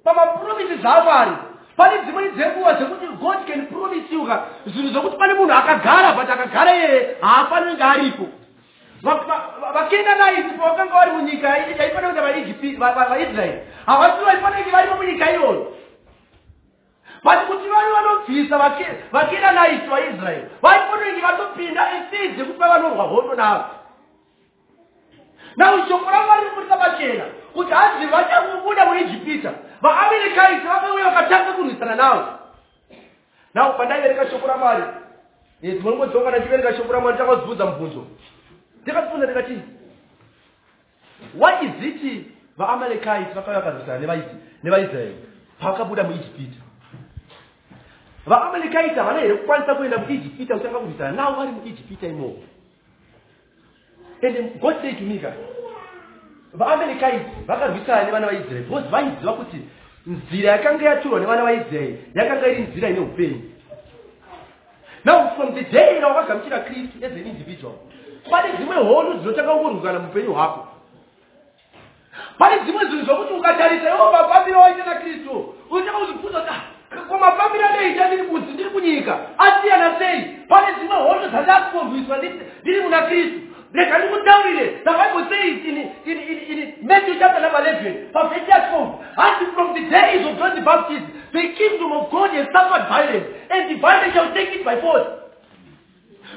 [0.03, 1.31] pamapromisi zvamwari
[1.77, 6.29] pane dzimweni dzenguva dzekuti god can promise you ka zvinhu zvokuti pane munhu akagara but
[6.29, 8.27] akagara iyeye haafaniri kunge aripo.
[9.73, 15.73] Vakenanaiti pavakanga vari munyika yaifanira kuti vaisraeri havasi vaifanira kunge varipo munyika iyoyo
[17.23, 18.57] but kuti vave vanobvisa
[19.11, 23.65] vakenanaiti vaisraeri vaifanira kunge vatopinda estage yekuti vavanorwa hondo navo
[25.57, 32.25] now shoko ramwari rikurisa pachena kuti hanzi vachakubuda muijipita vaamerikaiti vakauya vakatanga kurwisana navo
[33.55, 34.83] now pandaivereka shoko ramwari
[35.61, 38.07] dzimwe nguva dzonga ndachivereka shoko ramwari takazibudza mubvunzo
[38.85, 39.61] takazibudza tikati
[41.39, 42.25] what is it
[42.57, 44.23] vaamerikaiti vakauya vakarwisana
[44.63, 45.15] nevaisraeri
[45.59, 46.68] pavakabuda muijipita
[48.29, 52.37] vaamerikaiti havana here kukwanisa kuenda muijipita kutanga kurwisana navo vari muijipita imomo
[54.21, 55.33] and god say to me ka
[56.53, 59.57] vaamerikaiti vakarwisana nevana vaisraeri because vaiziva kuti
[60.07, 63.41] nzira yakanga yatorwa nevana vaisraeri yakanga iri nzira ine upenyu
[65.05, 67.73] now from the day rawakagamuchira kristu as an individual
[68.29, 70.67] pane dzimwe hondo dzinotanga kungorwikana muupenyu hwako
[72.37, 77.65] pane dzimwe zvinhu zvokuti ukatarisa iwo mafambiro waita nakristu unotanga kuzvibvunza kuti ah, ko mafambiro
[77.65, 79.19] anoita ndiri kunzi ndiri kunyika.
[79.37, 80.21] Asiyana sei?
[80.47, 82.17] Pane dzimwe hondo dzandava kungorwiswa
[82.61, 83.39] ndiri muna kristu.
[83.73, 89.53] Rega ndikutaurire bible says in, in, in, in matthew chapter number 11 verse 12 and
[89.53, 93.69] from the days of john the baptist the kingdom of god has suffered violence and
[93.69, 95.07] the violence shall take it by force.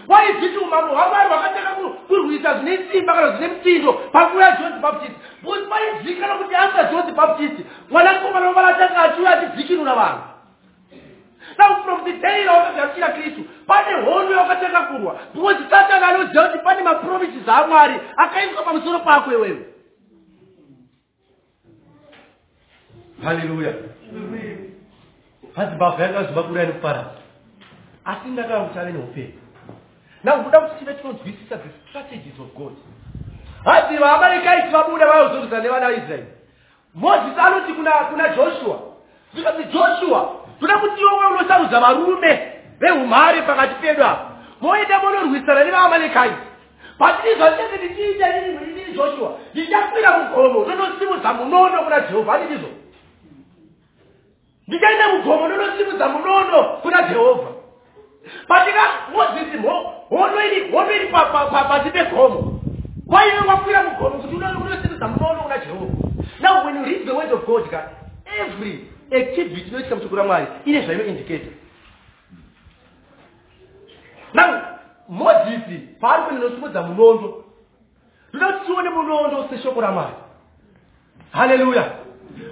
[0.08, 1.70] Waizviti umambo hwamwari hwakatanga
[2.08, 5.12] kurwisa zvine simba kana zvine mutindo panguva yajohn the baptist?
[5.42, 7.54] Because vaizikanwa kuti anga john the baptist?
[7.90, 10.31] Mwanakomana wavanatanga achiuya achidzikinura vanhu
[11.58, 16.82] now from the day rawakagamuchira kristu pane hondo yakatanga kurwa because satani anoziva kuti pane
[16.82, 19.66] mapromisi amwari akaiswa pamusoro pako iwewe
[23.24, 23.74] haleluya
[25.56, 27.10] hadzibavha yakaziva kurai nekuparadza
[28.04, 29.32] asi ndakava kuti ave neupenyu
[30.24, 32.72] now kuda kuti tive tinonzwisisa the strategies of god.
[33.64, 36.26] Hadzi vaamarekaiti vabuda vaozorwisa nevana vaisraeri
[36.94, 38.78] mozisi anoti kuna, joshua.
[39.34, 44.30] Vikati joshua toda kuti iwewe unosarudza varume veumhare pakati pedu apa.
[44.60, 46.36] Moenda munorwisana nevaamalekaiti
[46.98, 52.68] patiri zvachenge ndichiita inii joshua ndichakwira mugomo ndonosimudza munondo kuna jehovha anditizo
[54.68, 57.48] ndichaenda mugomo ndonosimudza munondo kuna jehovha.
[58.48, 58.80] Patika
[59.12, 59.56] mozisi
[60.08, 60.42] hondo
[60.94, 61.06] iri
[61.68, 62.60] pasi pegomo.
[63.06, 65.94] Waive wakwira mugomo kuti unosimudza munondo kuna jehovha.
[66.40, 67.90] Now when you read the word of god ka
[68.26, 71.50] every activity inoitika mushoko ramwari ine zvainoindicata
[74.34, 74.60] now
[75.08, 77.44] mozisi paari kuenda nosimudza munondo
[78.32, 80.14] ndoda kuti tione munondo seshoko ramwari
[81.32, 81.92] haleluya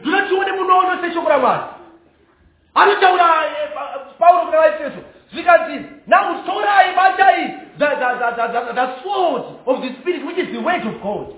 [0.02, 1.62] ndoda tione munondo seshoko ramwari
[2.74, 3.24] anotaura
[4.18, 4.98] pauro kuna vaefeso
[5.32, 11.34] zvikanzi now torai batai the sword of the spirit which is the word of god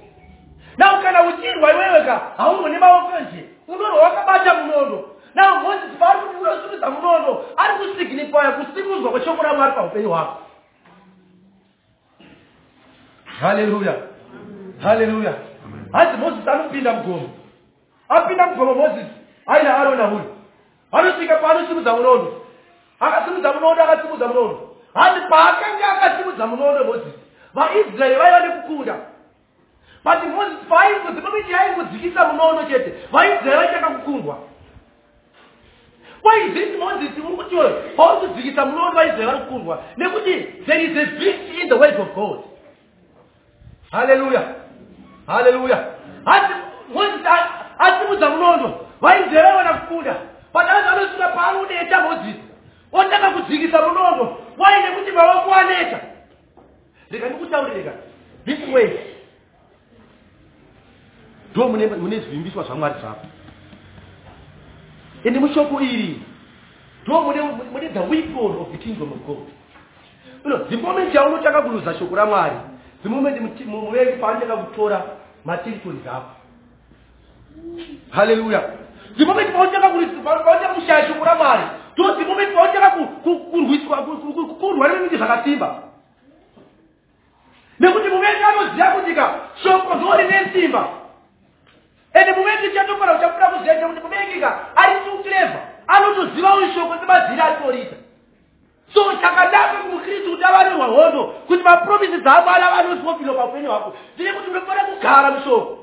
[0.79, 6.91] now kana uchirwa iweweka haurwo nemaoko nje unorwa wakabata munondo now mozisi paari kuti unosumidza
[6.91, 10.43] munondo ari kusignifya kusimudzwa kweshoko ramwari paupenyu hwako
[13.41, 13.95] haleluya
[14.83, 15.35] haleluya
[15.93, 17.31] hanzi mozisi anopinda mugomo
[18.09, 19.11] apinda mugomo mozisi
[19.47, 20.37] aina arona huyu
[20.93, 22.43] anosvika paanosimudza munondo
[23.01, 27.19] akasimudza munondo akasimudza munondo hanzi paakanga akasimudza munondo mozisi
[27.55, 28.95] vaisraeri vaiva nekukunda
[30.05, 34.39] but mozisi paaingodzi momiti aingodzikisa munondo chete vaisraeri vaitanga kukundwa
[36.23, 37.57] waiziti mozisi uri kuti
[37.97, 40.35] pauri kudzikisa munondo vaisraeri vari kukundwa nekuti
[40.67, 42.39] there is a victory in the word of god.
[43.91, 44.43] Haleluya
[45.27, 45.85] haleluya
[46.25, 46.53] hati
[46.95, 47.29] mozisi
[47.79, 50.17] asimudza munondo vaisraeri vaiwana kukunda
[50.53, 52.43] but asi anosvika paanoneta mozisi
[52.93, 56.01] otanga kudzikisa munondo waine kuti maoko aneta
[57.11, 57.93] rega ndikutaurireka
[58.45, 58.91] this way.
[61.51, 63.27] Ndo mune zvivimbiswa zvamwari zvako
[65.25, 66.23] ende mushoko iri.
[67.03, 69.47] Ndo mune the weapon of the kingdom of god.
[70.45, 72.57] Ino the moment yaunotanga kuruza shoko ramwari
[73.03, 75.03] the moment muvengi paanotanga kutora
[75.45, 76.31] matiritori zako.
[78.11, 78.63] Haleluya
[79.17, 81.63] the moment paunotanga kushaya shoko ramwari
[81.95, 82.91] ndo the moment paunotanga
[84.61, 85.83] kurwa nevinenge zvakasimba.
[87.81, 90.89] Nekuti muvengi anoziva kuti ka shoko ndo rine simba
[92.15, 97.97] ende muvengi chatokona uchakuda kuziva kuti muvengi ka ari tucleva anotoziva uyu shoko semaziri atorita
[98.95, 104.85] so chakanaka kumukristu kuti avanirwa hondo kuti mapromisi dzamwari avanozwofilo paupenyu hwako ndine kuti unofanira
[104.85, 105.79] kugara mushoko.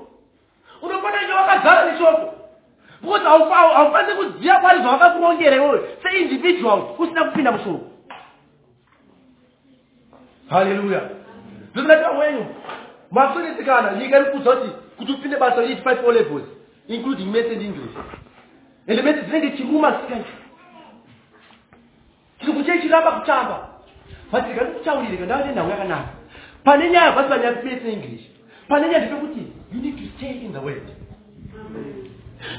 [0.81, 2.33] Unofanira kunge wakazara neshoko.
[3.01, 7.81] Because haufa- haufaniri kuziva kwari zvavakakurongera iwewe seindividual usina kupinda mushoko.
[10.49, 11.01] Haleluya
[11.73, 12.45] zvizinati wenyu.
[13.11, 16.47] Mafiritsikana nyika iri kudza kuti kuti upinde basa reit five o levels
[16.87, 17.95] including maths and english.
[18.87, 20.15] Ende maths dzinenge chimumasika
[22.39, 23.69] chirungu chei chiramba kutamba
[24.31, 26.09] but ndikandikutaurire kandava nenhau yakanaka.
[26.63, 28.23] Pane nyaya basi panyaya maths english?
[28.67, 30.83] Pane nyaya ndepekuti you need to stay in the word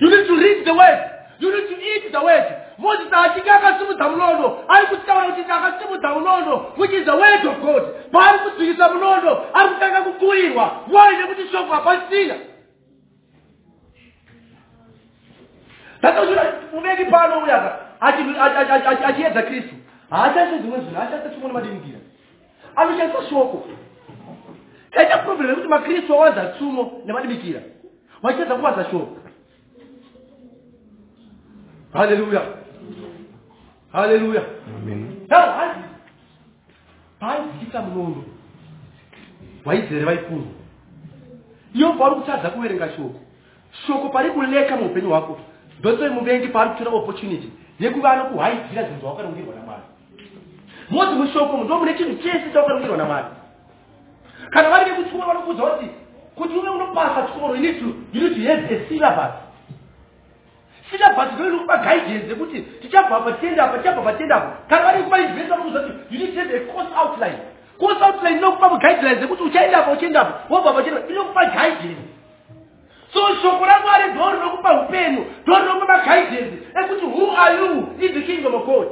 [0.00, 1.09] you need to read the word
[1.40, 2.44] you need to eat the word.
[2.78, 7.82] Mozisi achinge akasimudza munondo ari kutaura kuti ndakasimudza munondo which is the word of god?
[8.12, 12.34] Paari kudzivisa munondo ari kutanga kukurirwa wai nekuti shoko hapasina
[15.98, 17.78] ndakauzvira muvengi pano uyaka
[19.06, 19.74] achiedza kristu
[20.10, 21.98] haashandise dzimwe zvinhu ashandise chimwe nemadinigira
[22.76, 23.68] anoshandisa shoko
[24.94, 27.60] chaita problem yekuti makristu awanza tsumo nemadimikira
[28.22, 29.19] wachiedza kuwadza shoko
[31.92, 32.42] haleluya
[33.92, 34.42] haleluya
[35.28, 35.88] heo hanzi
[37.20, 38.24] paidzikisa munondo
[39.64, 40.46] waidzere vaikuru
[41.74, 43.20] iyo pauri kutadza kuverenga shoko.
[43.86, 45.38] Shoko pari kuleka muupenyu hwako.
[45.78, 47.48] Ndotoi muvengi paari kutora opportunity
[47.80, 49.82] yekuva anokuhaidzira zvinhu zvawakarongerwa namwari.
[50.90, 53.26] Mozi mushoko ndo mune chinhu chese chawakarongerwa namwari.
[54.50, 55.88] Kana vari vekutyoro vanokudza kuti
[56.34, 57.80] kuti uve unopasa to you need
[58.34, 59.49] to have a syllabus
[61.24, 64.48] syllabus ndo inokupa guidance yekuti tichabva apa tiende apa tichabva apa tiende apa.
[64.68, 67.38] Kana vari kumayunivhesiti vanokudza kuti you need to have a course outline.
[67.78, 72.02] Course outline inokupa guidelines yekuti uchaenda apa uchienda apa wobva apa uchienda inokupa guidance.
[73.12, 76.54] So shoko ramwari ndo rinokupa upenyu ndo rinokupa maguidance
[76.84, 78.86] ekuti who are you in the kingdom of god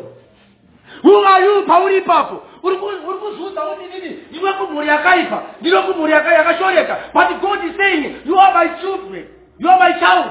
[1.02, 2.42] who are you pauri ipapo?
[2.62, 8.40] Uri kuzudza udinini iwe kumhuri yakaipa ndino kumhuri yaka- yakashoreka but god is saying you
[8.40, 9.24] are my children
[9.58, 10.26] you are my child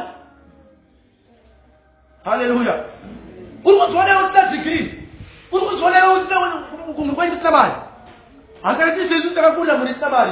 [2.28, 2.76] haleluya
[3.64, 4.94] uri kuzionewo usina degree.
[5.52, 6.40] Uri kuzionewo usina
[6.96, 7.74] kumhuri kwenyu kusina mari
[8.62, 10.32] hakati izvezvi takakunda mhuri isina mari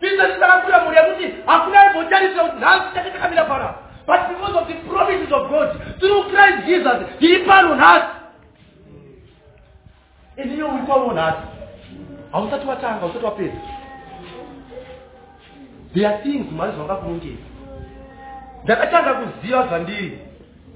[0.00, 3.74] izvezvi takakunda mhuri yekuti hakuna aimbotarisira kuti nhasi take takamira pana
[4.06, 8.06] but because of the promises of god through christ jesus ndiri pano nhasi
[10.36, 11.38] ende iyo uri kwavo nhasi
[12.32, 13.60] hausati watanga hausati wapedza
[15.94, 17.36] there are things mwari zvavakakurongera
[18.64, 20.25] ndakatanga kuziva zvandiri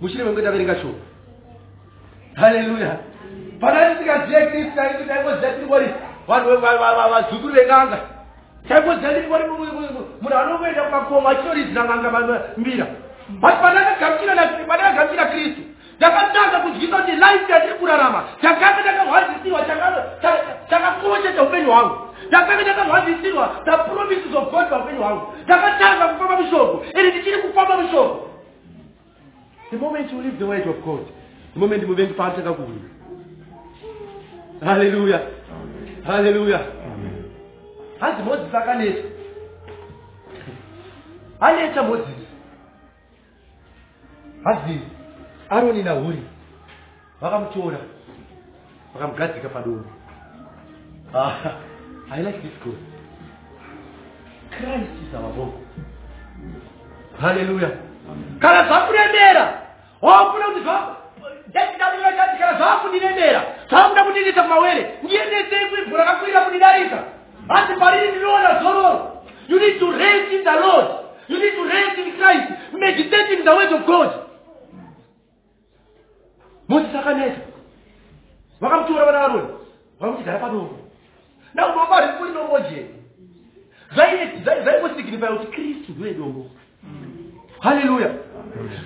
[0.00, 1.00] mushure menge ndaverenga shoko
[2.34, 2.96] haleluya
[3.60, 5.88] pana ndisingazive kristu taiti taingoziva tiri kori
[6.26, 7.98] vazukuru veng'anga.
[8.68, 12.10] Taingoziva tiri kori munhu anongoenda kumakomo achinoridza n'anga
[12.56, 12.86] mbira.
[13.28, 15.62] But pandakagamuchira kristu.
[15.96, 18.24] Ndakatanga kudyisa kuti life yatiri kurarama.
[18.42, 19.60] Takanga ndakahwadzisirwa
[20.70, 21.96] takakosha chaupenyu hwangu.
[22.28, 25.34] Ndakanga ndakahwadzisirwa the promises of god paupenyu hwangu.
[25.44, 28.29] Ndakatanga kufamba mushoko ende ndichiri kufamba mushoko
[29.70, 31.06] The moment you leave the word of God,
[31.54, 32.90] the moment you move into part kakhulu.
[34.62, 35.30] Hallelujah.
[35.50, 36.02] Amen.
[36.04, 36.72] Hallelujah.
[36.84, 37.30] Amen.
[38.00, 39.08] Hazi Moses akaletha.
[41.40, 42.26] Aletha Moses.
[44.44, 44.80] Hazi
[45.50, 46.22] Aaron na Huri
[47.20, 47.80] vakamtora
[48.94, 49.88] vakamugadzika padovi.
[51.14, 51.60] Ah,
[52.10, 52.76] I like this God.
[54.50, 55.52] Christ is our God.
[57.18, 57.89] Hallelujah.
[58.38, 59.62] Kana zvakuremera
[60.02, 61.78] wafuna kuti zvaati
[62.38, 64.98] kana zvaakundiremera zvakuda kundinisa kumawere.
[65.02, 67.04] Ndiendesei kuivhu rakakwirira kundidarika.
[67.48, 69.22] Asi pariri ndinoona zororo.
[69.48, 70.86] You need to rest in the lord.
[71.28, 72.48] You need to rest in christ.
[72.72, 74.10] Meditate in the word of god.
[76.68, 77.40] Mozisi akaneta
[78.60, 79.48] vakamutora vana varoni
[80.00, 80.78] vakamutigara padongo
[81.54, 82.88] nakudomba ri kuri dombo jeni
[84.64, 86.50] zvaingosignifya kuti kristu ndiwe dombo
[87.60, 88.10] haleluya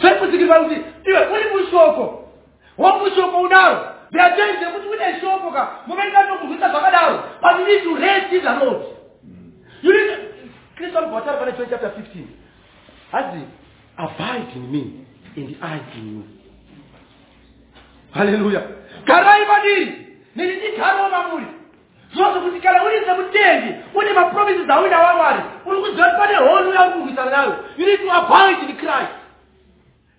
[0.00, 2.30] zvaingosignifya kuti iwe uri mushoko.
[2.78, 3.94] Wamushoko unaro.
[4.10, 8.82] Ndiatende kuti une shoko ka muvengatokuzvisa zvakadaro but you need to rest in the lord
[9.82, 10.16] you need to
[10.76, 12.24] kristu anobvatara pane john chapter 15
[13.12, 13.40] hazi
[13.96, 14.82] abide in me
[15.36, 16.24] and i in you.
[18.10, 18.62] Haleluya
[19.06, 20.06] garai madiri.
[20.36, 21.46] Nini ndigarawo mamuri
[22.14, 26.92] zvozo kuti kana uri semutendi une mapromises auinawa mwari uri kuziva kuti pane hono yauri
[27.00, 29.12] kurwisana nayo you need to abide in christ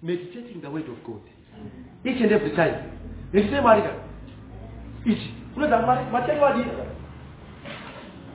[0.03, 1.21] meditating the word of god.
[2.03, 2.75] Each and every time.
[3.33, 3.89] Nechite mwari ka
[5.05, 5.77] ichi unoza
[6.11, 6.65] matenge wadii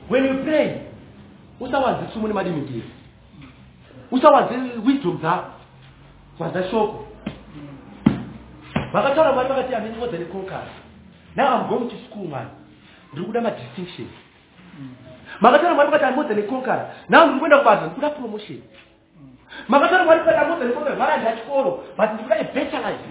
[0.09, 0.69] when you pray
[1.59, 2.83] usawanze tsumo nemadimingiri
[4.11, 4.55] usawanze
[4.85, 5.51] wisdom dzako
[6.39, 7.07] wanza shoko.
[8.93, 10.67] Vakataura mwari vakati amene more than a conqueror
[11.35, 12.47] now i'm going to school man
[13.11, 14.07] ndiri kuda madistinction
[15.39, 18.61] makataura mwari vakati I'm more than a conqueror now ndiri kuenda kubasa ndiri kuda promotion
[19.67, 23.03] makatora mwari padamodza nekombe mari achikoro but ndikuda a better life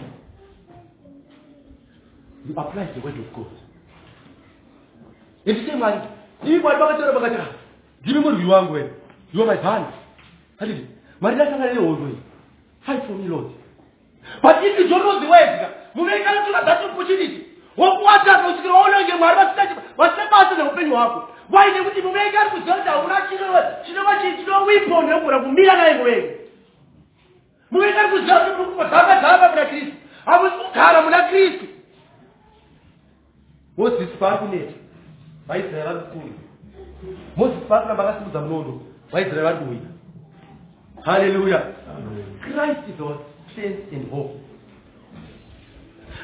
[2.49, 3.47] you apply the word of god
[5.47, 5.99] endise mwari
[6.47, 7.47] ii mwari vakataura vakati "Ah,
[8.03, 8.89] ndimi murwi wangu wena
[9.35, 9.87] you are my band
[10.59, 10.87] hatiti
[11.21, 12.19] mwari ndasangana nehondo iyi
[12.81, 13.47] fight for me lord
[14.43, 17.45] but if you don't know the word munoikana tuna that opportunity
[17.77, 19.37] wokuwataka kusvikira waonange mwari
[19.97, 23.17] vasina basa neupenyu hwako why nekuti muvengi ari kuziva kuti hauna
[23.87, 26.29] chinova chino weapon yekugona kumira naye muvengi
[27.71, 29.93] muvengi ari kuziva kuti muri kungozamba-zamba muna kristu
[30.25, 31.65] hamusi kugara muna kristu
[33.79, 34.73] mozisi paari kuneta
[35.49, 36.35] vaisraeri vari kukunda
[37.37, 38.81] mozisi paari kuramba akasimudza munondo
[39.13, 39.89] vaisraeri vari kuwina
[41.03, 41.63] haleluya
[42.41, 43.17] christ is our
[43.53, 44.35] strength and hope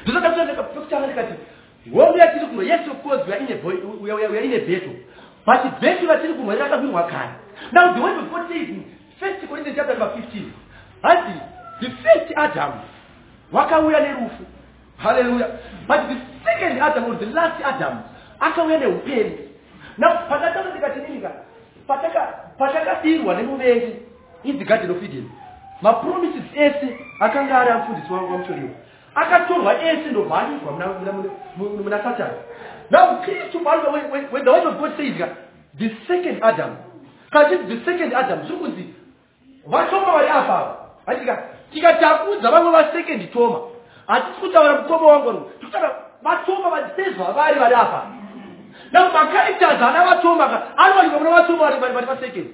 [0.05, 1.33] ndosakatoakutanga ndikati
[1.93, 4.95] hongu yatiri kunwa yes of course we are in a battle
[5.45, 7.29] but battle yatiri kunwa rakawinwa kare.
[7.71, 8.67] Now the of god says
[9.19, 10.43] first corinthians chapter number 15
[11.01, 11.33] hati
[11.79, 12.71] the first adam
[13.51, 14.43] wakauya nerufu.
[14.97, 15.47] Haleluya
[15.87, 17.99] but the second adam or the last adam
[18.39, 19.37] akauya neupenyu
[19.97, 21.31] now pakatanga ndikati ninika
[22.57, 23.95] patakadirwa nemuvengi
[24.43, 25.29] in the garden of eden.
[25.81, 28.69] Mapromises ese akanga ari amufundisi wangu wamutoriwa
[29.17, 32.37] akatorwa ese ndobva anyigwa muna- satani
[32.89, 35.27] now kristu paruka when, the word of god says ka
[35.79, 36.75] the second adam
[37.31, 38.85] kachiti the second adam zviri kunzi
[39.67, 41.43] vatoma vari apa atika
[41.73, 43.59] tikatakudza vamwe vasecond toma
[44.07, 45.91] hatisi kutaura mutoma wangu ru tikutaura
[46.23, 48.01] vatoma vasezva vari vari apa
[48.91, 52.47] now macharacters ana vatoma ka anowanikwa muna vatoma vari vasecond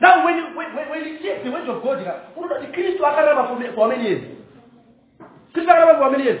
[0.00, 3.06] now when, when, when, when you check the word of god ka unoda kuti kristu
[3.06, 4.22] akararama for how many years
[5.56, 6.40] kristu for how many years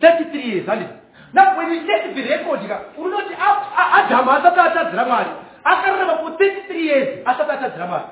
[0.00, 0.92] 33 years handiti
[1.34, 5.30] now when you check the record ka unoda kuti A- A- adamu asati atadzira mwari
[5.64, 8.04] akararama for 33 years asati atadzira mwari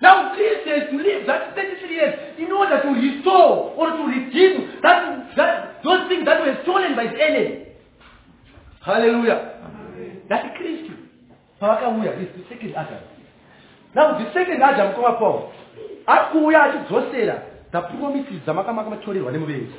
[0.00, 5.36] Now Christ has lived that 33 years in order to restore or to redeem that,
[5.36, 7.66] that, those things that were stolen by the enemy.
[8.84, 9.54] Hallelujah.
[10.28, 10.90] That's Christ.
[11.62, 12.98] Pavakauya is the second Adam.
[13.94, 15.52] Now the second Adam koma Paul.
[16.06, 17.42] Akuuya achidzosera
[17.74, 19.74] the promises dzamakamaka matorerwa nemuvengi.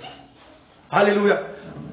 [0.92, 1.40] Hallelujah.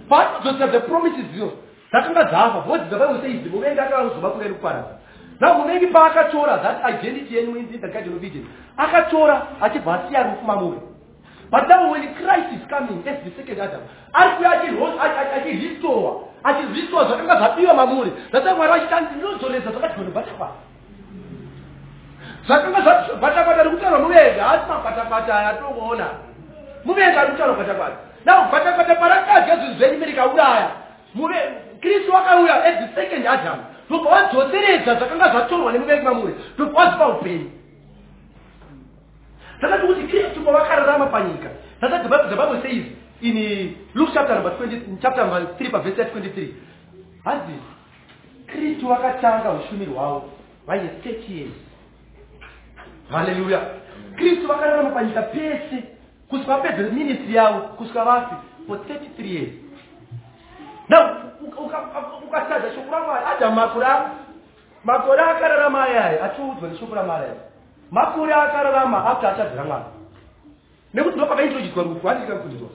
[0.08, 1.52] Paanodzosera the promises idzo
[1.92, 4.98] dzakanga dzafa the Bible says muvengi akazoba kuva nekuparadza.
[5.40, 8.46] Now muvengi paakatora that identity yenyu in the garden of Eden
[8.76, 10.80] akatora achibva asiya rufu mamuri.
[11.50, 13.82] But now when Christ is coming as the second Adam,
[14.12, 14.74] ari achi-
[15.38, 20.71] achirestore achirestore zvakanga zvabiwa mamuri zvasaka mwari vachitandi ndinodzoresa zvakati vanobhatakwata
[22.46, 26.06] zvakanga zvabhatakwata rikutaurwa muvengi haasi mabhatakwata aya atongoona
[26.84, 30.70] muvengi ari kutaurwa bhatakwata now bhatakwata parakadya zvinhu zvenyu mirikauraya
[31.82, 33.58] kristu wakauya as the second adam.
[33.88, 37.50] Ndobva wadzoseredza zvakanga zvatorwa nemuvengi mamuri ndobva wazipa upenyu.
[39.60, 41.48] Zvakati kuti kristu pavakararama panyika
[41.80, 42.84] zvasati the bible says
[43.20, 46.48] in luke chapter number 20 in chapter number 3 paverse 23
[47.24, 47.52] hanzi
[48.46, 50.30] kristu vakatanga ushumiri hwavo
[50.66, 51.52] vaine 30 years
[53.12, 53.60] haleluya
[54.16, 55.84] kristu vakararama panyika pese
[56.28, 58.34] kusvika vapedze ministry yavo kusvika vafi
[58.66, 59.52] for 33 years.
[62.26, 63.86] Ukasadza shoko ramwari adhamu makore
[64.84, 67.34] makore akararama ayaya atiudzwa neshoko ramwari aya
[67.90, 69.84] makore akararama after achadzira mwari.
[70.94, 72.68] Nekuti ndo pakaintroducwa rufu handikakudzwa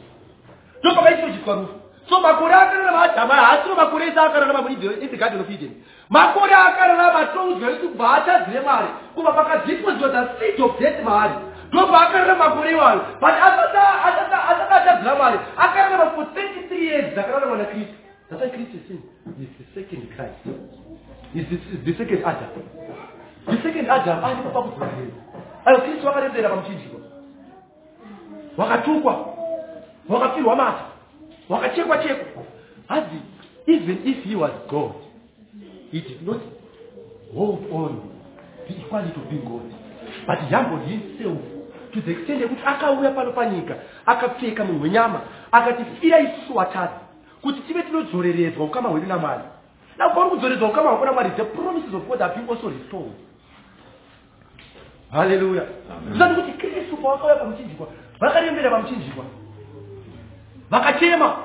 [0.80, 1.74] ndo pakaintroducwa rufu.
[2.10, 5.72] So makore akararama adhamu aya haasiro makore ese akararama in the garden of eden
[6.10, 11.34] makore akararama atoudzwa nekuti kubva achadzire mwari kubva pakadeposiwa the seed of death maari
[11.68, 13.78] ndobva akararama makore iwayo but asati
[14.76, 17.94] achadzira mwari akararama for 33 years dzakararama nakristu
[18.30, 19.04] That's why Christ is saying,
[19.40, 20.36] is the second Christ.
[21.34, 21.46] Is
[21.86, 22.50] the, second Adam.
[23.48, 25.16] The second Adam papa kutsvagirira.
[25.66, 27.00] Ayo Kristu wakarembera pamuchinjikwa.
[28.58, 29.26] Wakatukwa.
[30.10, 30.84] Wakapfirwa mata.
[31.50, 32.44] Wakachekwa chekwa.
[32.88, 33.22] Hazi,
[33.68, 34.92] even if he was God,
[35.92, 36.42] he did not
[37.34, 38.02] hold on
[38.68, 39.74] the equality of being God.
[40.28, 41.38] But humbled himself
[41.94, 43.76] to the extent yekuti akauya pano panyika
[44.06, 45.22] akapfeka munhu wenyama
[45.52, 47.00] akati fira isusu vatatu
[47.42, 49.44] kuti tive tinodzoreredzwa ukama hwedu namwari.
[49.98, 53.12] Now pauri kudzoredzwa ukama hwako namwari the promises of god have been also restored.
[55.12, 55.64] Haleluya
[56.10, 57.88] zvisati kuti kristu pawakauya pamuchinjikwa
[58.20, 59.26] vakarembera pamuchinjikwa
[60.70, 61.38] vakachema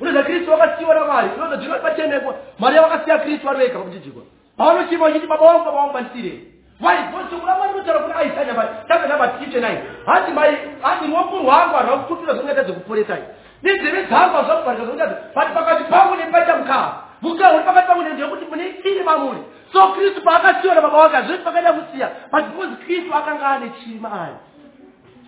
[0.00, 4.22] unoza kristu vakasiyiwa namwari unoza dzino pachenekwa mwari yavakasiya kristu vari vega pamuchinjikwa
[4.56, 6.40] pavanochema vachiti baba vangu baba vangu bandisirei
[6.80, 6.96] why?
[7.30, 9.76] Shoko ramwari rinotaura kuna aisaya chapter number 59
[10.06, 13.22] hati mai hati ruoko rwangu harwa kututira zvingaita dzekuporesai
[13.62, 16.92] nenzeve dzangu hazvakubarika zvokuti but pakati pangu nepaita mukaa
[17.22, 19.38] mugaro uri pakati pamune ndeyekuti mune chiri mamuri
[19.72, 22.10] so kristu paakasiona baba wake hazvoti pakaenda kusiya.
[22.32, 24.34] But because kristu akanga ane chiri maari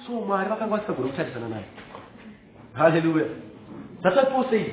[0.06, 1.64] so mwari vakanga vasingagona kutarisana naye.
[2.74, 3.26] Haleluya
[4.02, 4.66] that's what paul says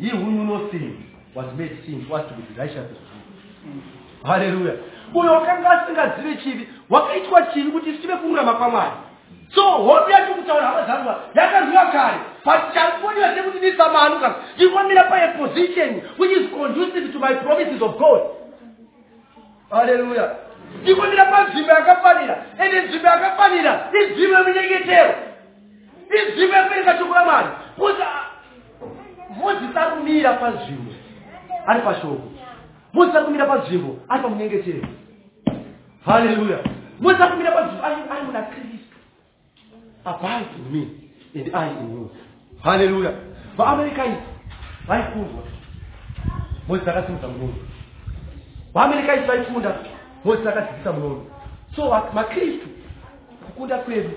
[0.00, 1.04] he who knew no sin
[1.34, 2.92] was made sin for us to be the righteousness.
[2.92, 4.30] Of God.
[4.30, 4.72] haleluya
[5.14, 8.90] uyo wakanga asingazive chivi wakaitwa chivi kuti tive kururama kwamwari.
[9.54, 16.00] So hodu yacho kutaura hama dzangu yakaziva kare but chakodiwa sekuti ndisamanuka ndikwamira paye position
[16.18, 18.20] which is conducive to my promises of god.
[19.70, 20.30] Haleluya
[20.82, 22.44] ndikwamira panzvimbo yakafanira.
[22.64, 25.14] Ende nzvimbo yakafanira inzvimbo yemunyengetero
[26.16, 28.02] inzvimbo yekuereka shoko ramwari kuti
[29.40, 30.92] mozisi akumira panzvimbo
[31.66, 32.28] ari pashoko
[32.92, 34.88] mozisi akumira panzvimbo ari pamunyengetero
[36.06, 36.58] haleluya.
[37.00, 38.96] Mozisi akumira panzvimbo ari ari muna kristu.
[40.04, 40.82] Abide in me
[41.34, 42.10] and i in you.
[42.62, 43.12] Haleluya.
[43.56, 44.38] Vaamerika isi
[44.88, 45.42] vaifundwa
[46.68, 47.54] mozisi akasimudza munondo
[48.74, 49.76] vaamerika isi vaifunda
[50.24, 51.26] mozisi akadzikisa munondo
[51.76, 52.66] so makristu
[53.46, 54.10] kukunda kwedu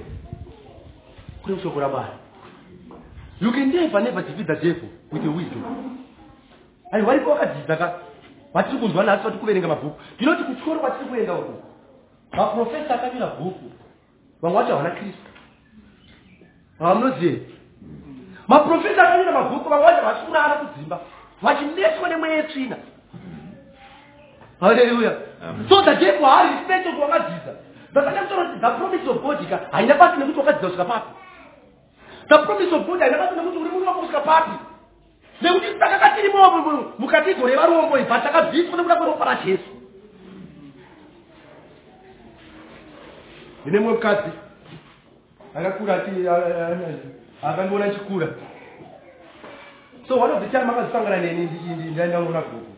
[1.44, 2.14] kune shoko ramwari
[3.42, 5.64] you can never never defeat the devil with your wisdom.
[6.92, 7.94] Ai wariko wakadzidza ka
[8.54, 10.02] vatiri kunzwa nhasi vatiri kuverenga mabhuku.
[10.16, 11.54] Ndinoti kutyoro kwatiri kuenda uku?
[12.32, 13.72] Maprofesa akanyora bhuku.
[14.42, 15.32] Vamwe vacho havana kristu.
[16.80, 17.42] Havamunozive
[18.48, 21.00] maprofesa akanyora mabhuku vamwe vacho vachiurara kudzimba
[21.42, 22.78] vachineswa nemweya yetsvina.
[24.60, 25.12] Haleluya
[25.70, 27.54] so the devil hari respect kuti wakadzidza
[27.92, 31.10] ndakada kutaura kuti the promise of god ka haina basi nekuti wakadzidza kusvika papi
[32.32, 34.52] the promise of god haina basi nekuti uri munhu wako kusvika papi
[35.42, 36.40] nekuti takanga tirimo
[37.00, 39.72] mukategori yevarombo ibva takabviswa nekuda kweropa rajesu.
[43.66, 44.32] Ndine mumwe mukadzi
[45.56, 46.78] akakura ati- a- a-
[47.44, 48.28] a- akandiona chikura
[50.08, 51.50] so one of the time akazisangana neni
[51.92, 52.72] ndaindaona guku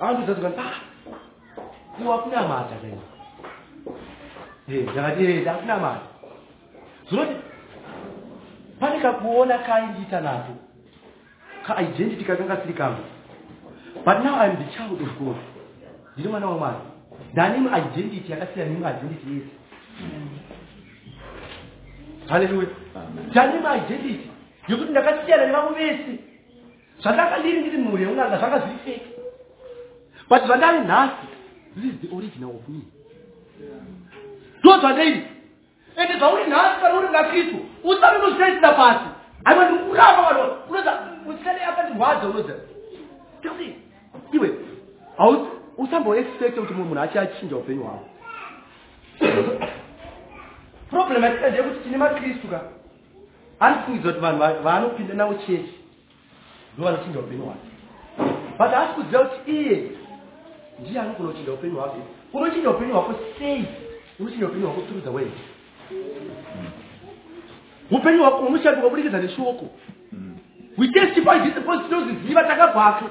[0.00, 0.76] akandizazikani ah
[2.02, 2.94] iwe akunamata kai
[4.92, 6.11] ndakati "Eh, akunamata
[7.12, 7.34] zvinoti
[8.80, 10.52] pane kakuona kaindiita nato
[11.66, 13.02] kaidentity kakanga siri kangu.
[14.04, 15.36] But now i'm the child of god.
[16.16, 16.76] Ndine mwana wamwari
[17.32, 19.54] ndane muidentity yakasiyana nemwe identity yese.
[22.28, 22.68] Haleluya
[23.30, 24.30] ndane muidentity
[24.68, 26.18] yekuti ndakasiyana nevamwe vese.
[27.02, 29.10] Zvandanga ndiri ndiri mhuri yeun'anga zvanga zviri feki
[30.28, 31.26] but zvandari nhasi
[31.74, 32.80] this is the original of me.
[34.60, 35.31] Ndo zvandairi
[35.96, 39.04] ende zvauri nhasi kana uri nakristu usave nozvitaisira pasi.
[39.44, 40.92] Aiwa ndikuramba vanhu unoza
[41.26, 42.54] musikane akandirwadza unoza
[43.42, 43.74] tekuti
[44.32, 44.50] iwe
[45.78, 48.06] usamboexpecte kuti mumwe munhu achi achinja upenyu hwavo
[50.90, 52.60] problem yatika ndeyekuti tine makristu ka?
[53.60, 55.74] Andifungidzwa kuti vanhu va- vaanopinda navo chechi
[56.78, 57.68] ndo vanochinja upenyu hwake
[58.58, 59.82] but haasi kuziva kuti iye
[60.80, 61.96] ndiye anogona kuchinja upenyu hwake
[62.32, 63.64] unochinja upenyu hwako sei?
[64.20, 65.26] Unochinja upenyu hwako through the way
[67.90, 69.68] upenyu hwako unoshanduka kubudikidza neshoko.
[70.78, 73.04] We testify this because tinoziziva takabvapo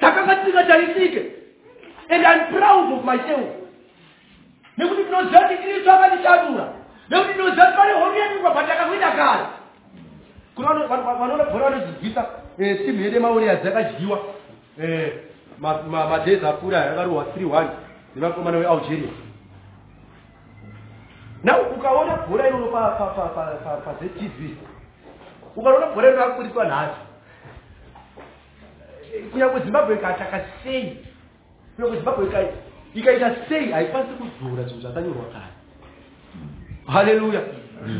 [0.00, 1.22] takanga tisingacharisike
[2.08, 3.46] and i'm proud of myself.
[4.78, 6.72] Nekuti ndinoziva kuti kristu akandishandura
[7.10, 9.44] nekuti ndinoziva kuti pane horu yenyika pandakakuita kare.
[10.54, 12.26] Kuna vano- vano- vanoona bhora vanodzidzisa
[12.58, 14.18] eh, timu yedu yemaorias yakadyiwa
[14.82, 15.12] eh,
[15.58, 17.68] ma- ma- madays apfuura yakarohwa 3
[18.16, 19.25] nevakomana vealgeria now
[21.76, 22.66] ukaona bhora iroro
[23.84, 24.40] paztv
[25.56, 27.00] ukaona bhora iroro rakuburiswa nhasi
[29.32, 31.06] kunyange zimbabwe ikataka sei?
[31.76, 32.52] Kunyange zimbabwe ika-
[32.94, 33.70] ikaita sei?
[33.72, 35.52] Haikwanisi kudhura zvinhu zvakanyorwa kare.
[36.86, 37.40] Haleluya.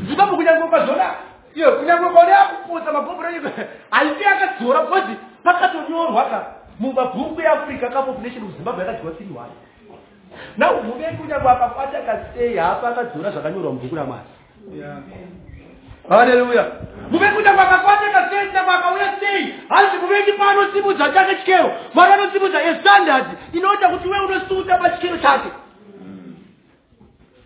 [0.09, 1.14] Zimbabwe kunyange ukazona
[1.55, 3.31] iyo kunyange ukaona yakuputsa mabhobhora
[3.91, 6.47] haipi akadzora because pakatonyorwa ka
[6.81, 9.53] mumabhuku eafrica kapopulation kuzimbabwe yakadyiwa tiri one
[10.57, 14.24] now muvengi kunyange akafata kasei hapa akadzora zvakanyorwa mubhuku ramwari.
[16.09, 16.66] Haleluya
[17.11, 23.26] muvengi kunyange akakwata kasei kunyange akauya sei hanzi muvengi paanosimudza chake chikero mwari anosimudza estandard
[23.53, 25.49] inoita kuti we unosunda pachikero chake.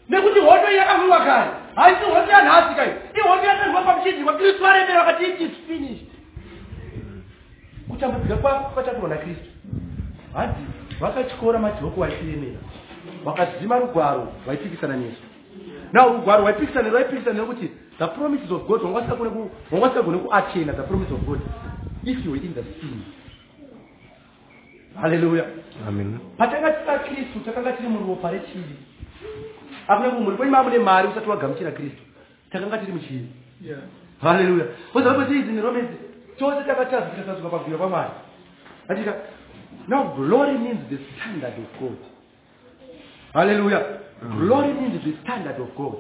[0.09, 5.25] Nekuti hondo iyi yakavhiwa kare haisi hondo yanhasi kai ihondo yakavhiwa pamuchinjikwa kristu varemera vakati
[5.25, 6.07] it is finished.
[7.89, 9.51] Kutambudzika kwako kwatakurwa nakristu
[10.35, 10.61] hadzi
[11.01, 12.59] vakatyora majoko vaipiremera
[13.25, 15.23] vakadzima rugwaro vaipikisana nesu.
[15.93, 21.21] Now rugwaro vaipikisana vaipikisana nekuti the promises of god wanga usikagone kuachena the promise of
[21.21, 21.41] god
[22.05, 23.03] if you were in the sin
[25.03, 25.45] haleluya
[25.89, 26.19] Amen.
[26.37, 28.77] patanga tisina kristu takanga tiri muropa rechivi
[29.89, 32.03] akuna kumuri kwenyu mamune mari usati wagamuchira kristu.
[32.51, 33.29] Takanga tiri muchivi
[34.23, 35.97] haleluya kozavakweti idzi neromedzi
[36.39, 38.11] tose takataza tikasasuka pabwiro pamwari
[38.89, 39.15] atika
[39.89, 41.97] now glory means the standard of god
[43.35, 45.99] haleluya glory means the standard of god.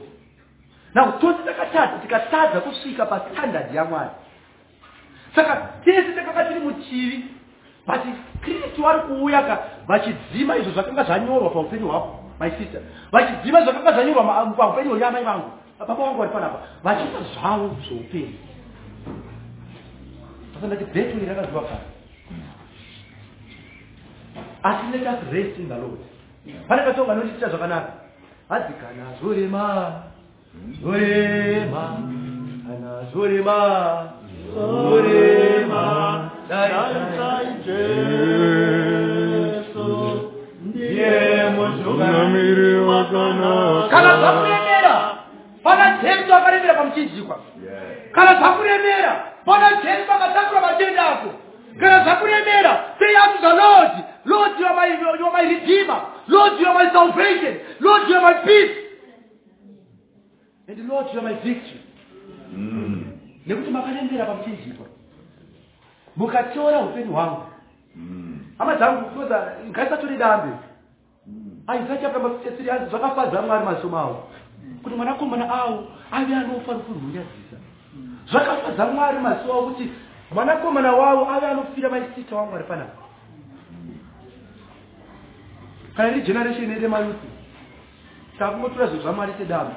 [0.95, 4.11] Now tose takataza tikatadza kusvika pastandard yamwari
[5.35, 7.24] saka tese takanga tiri muchivi
[7.87, 8.01] but
[8.43, 12.81] kristu ari kuuya ka vachidzima izvo zvakanga zvanyorwa paupenyu hwako my sister.
[13.12, 18.35] Vachidzima zvakanga zvanyorwa paupenyu hwenyamai vangu baba vangu vari panapa vachiita zvavo zveupenyu
[20.57, 21.87] asandati bhetu iri rakaziva kare
[24.62, 26.01] asi let us rest in the lord
[26.68, 27.93] pane katonga anotiita zvakanaka.
[28.49, 29.66] Hadzi kana zorema
[30.82, 31.84] zorema
[32.66, 33.59] kana zorema
[34.55, 35.84] zorema
[36.49, 36.70] dai
[41.86, 43.88] Unamiri wakanaka.
[43.91, 44.97] kana zvakuremera
[45.62, 47.36] pana jesu akaremera pamuchinjikwa.
[48.12, 49.12] Kana zvakuremera
[49.45, 51.28] pana jesu akatakura matenda ako
[51.79, 53.93] kana zvakuremera say unto the lord
[54.25, 54.87] lord you are my,
[55.18, 58.77] you are my redeemer lord you are my salvation lord you are my peace
[60.68, 61.81] and lord you are my victory.
[62.55, 63.05] Mm.
[63.47, 64.87] nekuti makarembera pamuchinjikwa
[66.16, 67.43] mukatora upenyu hwangu.
[67.97, 68.39] Mm.
[68.59, 70.57] hama dzangu kuoza ngaisatori dambe.
[71.66, 74.29] Chapter number 53 anzi zvakafadza mwari mashomo avo
[74.83, 77.57] kuti mwanakomana avo ave anofa nokurwunyadzisa
[78.31, 79.91] zvakafadza mwari mazuva avo kuti
[80.33, 83.03] mwanakomana wavo ave anofira maisita wamwari panapa?
[85.97, 87.28] Kana iri generation ere mayuthi
[88.39, 89.74] takungotora zvinhu zvamwari sedambe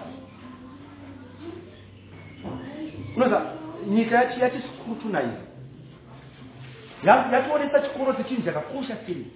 [3.16, 3.42] unoza
[3.88, 5.38] nyika yati yatiscrutinize
[7.04, 9.28] Ya- yationesa chikoro sechinhu chakakosha sei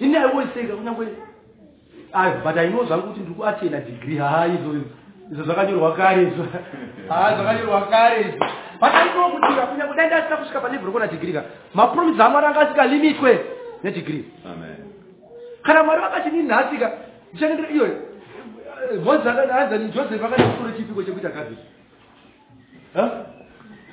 [0.00, 0.14] ini
[0.54, 1.06] say kunyange
[2.44, 4.46] but i know zvangu kuti ndiri kuatena degree haa
[5.32, 6.44] izvo zvakanyorwa kare izvo.
[7.08, 8.46] Haa zvakanyorwa kare izvo
[8.80, 11.42] but i know kuti kunyange dai ndasina kusvika palevhel rekuona degree ka
[11.74, 13.40] mapromise amwari anga asingalimitwe
[13.82, 14.76] nedegree Amen.
[15.62, 16.92] kana mwari vakati ninhasika
[17.32, 17.86] ndichangendera iyo
[19.04, 21.30] mozisi akaanzani joseph akaenda kuchikoro chipiko chekuita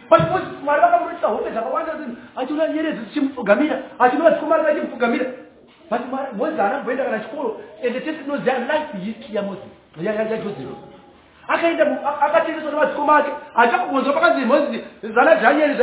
[0.09, 1.93] but Moses- mwari vakamurotisa hope dzakawanda
[2.35, 5.25] achiona nyeredzi dzichimupfugamira achiona dzikomari vachimupfugamira.
[5.89, 6.01] But
[6.37, 9.67] mozisi haana kumboenda kana chikoro ende tese tinoziva life history yamozisi
[10.01, 10.92] ya- ya- yajoseph
[11.47, 11.85] akaenda
[12.21, 14.83] akatengeswa nemadzikoma ake achakugonzwa pakanzi mozisi
[15.15, 15.73] zana dhanieri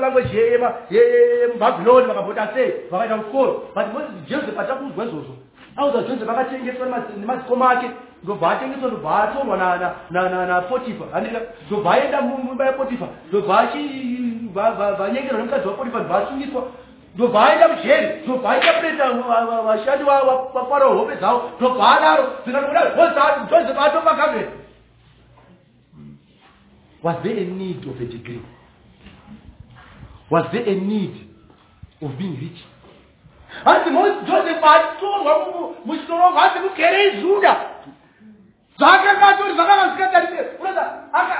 [0.00, 5.34] language ye- yema- ye- ye- yemubhabhiloni vakambota sei vakaenda kuchikoro but mozisi joseph achakunzwa izvozvo.
[5.76, 7.90] Auza joseph akatengeswa nema- nemadzikoma ake
[8.24, 13.06] ndobva atengeswa ndobva atorwa na- na- na- na- napotifa andika ndobva aenda mu- mumba yapotifa
[13.28, 13.62] ndobva
[14.98, 16.62] vanyengerwa nemukadzi wapotifa ndobva asungiswa
[17.16, 19.12] ndobva aenda mujeri ndobva aita preta
[19.66, 20.04] vashandi
[20.54, 24.50] vafarao hope dzavo ndobva adaro zvikanokuda joseph atopa gavheni
[27.02, 28.42] was there a need of a degree?
[30.28, 31.14] Was there a need
[32.02, 32.64] of being rich?
[33.64, 33.90] Hanzi
[34.26, 37.56] joseph atorwa mu- muchitorongo hanzi mugerei juda
[38.78, 41.36] zvakanga atori zvakanga zvisingatarike unoza aka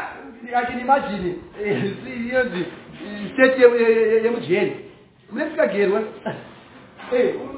[0.54, 1.42] achinimagini
[2.06, 2.66] iyonzi
[3.32, 4.85] state
[5.32, 6.02] yemujeri munetsikagerwa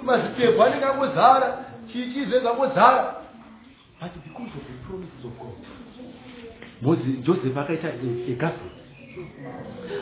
[0.02, 1.58] mazitepu anenge angodzara
[1.92, 3.14] chichize zangodzara
[4.00, 5.56] but because of the promises of god
[6.82, 8.70] Moses, joseph akaita a- gavheni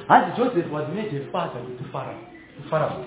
[0.09, 2.21] hanzi joseph was made a father to pharaoh
[2.57, 3.05] to pharaoh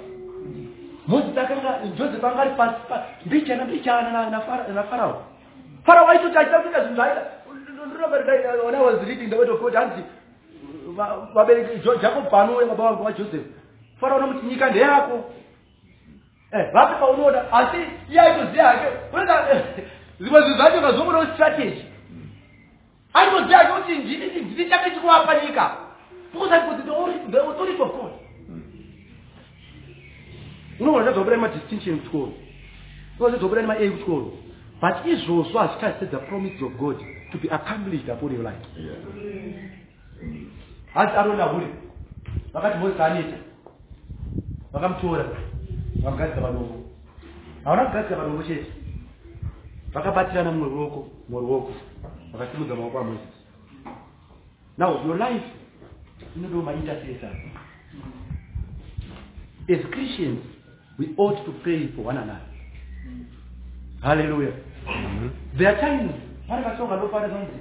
[1.08, 6.38] moses akanga joseph anga ari pa- pa- mbichana mbichana na- na Pharaoh- na farao aitoti
[6.38, 7.22] achita kuita zvinhu zvaita
[8.66, 10.02] when i was reading god hanzi
[10.96, 13.46] va- vabereki jacob paanouya baba vangu vajoseph
[14.00, 15.32] farao nomuti nyika ndeyako.
[16.52, 17.52] Eh, vapi paunoda?
[17.54, 17.78] Asi
[18.12, 18.88] iye aitoziva hake.
[19.14, 19.64] Unoda
[20.20, 21.84] zvimwe zvinhu zvacho ngazvomuno strategy.
[23.14, 25.72] Aitoziva hake kuti ndini ndini chake chikuvapa nyika.
[26.34, 28.12] Because i was the ori- the authority of god.
[30.80, 32.32] Unogona zvadzobura nemadistinction kuchikoro.
[33.20, 34.34] Unogona zvadzobura nema-a kuchikoro.
[34.82, 36.98] But izvozvo hazvitarisi the promises of god
[37.32, 38.66] to be accomplished upon your life.
[40.94, 41.68] Hasi arona huri
[42.54, 43.49] vakati mozisi
[44.74, 45.26] vakamutora
[46.04, 46.76] vakamugadzika padombo
[47.64, 48.72] havana kugadzika padombo chete.
[49.94, 51.74] Vakabatirana mumwe ruoko mumwe ruoko
[52.32, 53.40] vakasimudza maoko amozisi
[54.78, 55.46] now your life
[56.36, 57.30] inodo maintercessor
[59.70, 60.40] as christians
[61.00, 62.42] we ought to pray for one another.
[64.02, 64.54] Hallelujah.
[65.58, 66.14] There times
[66.48, 67.52] pane katonga ndofanira kunzi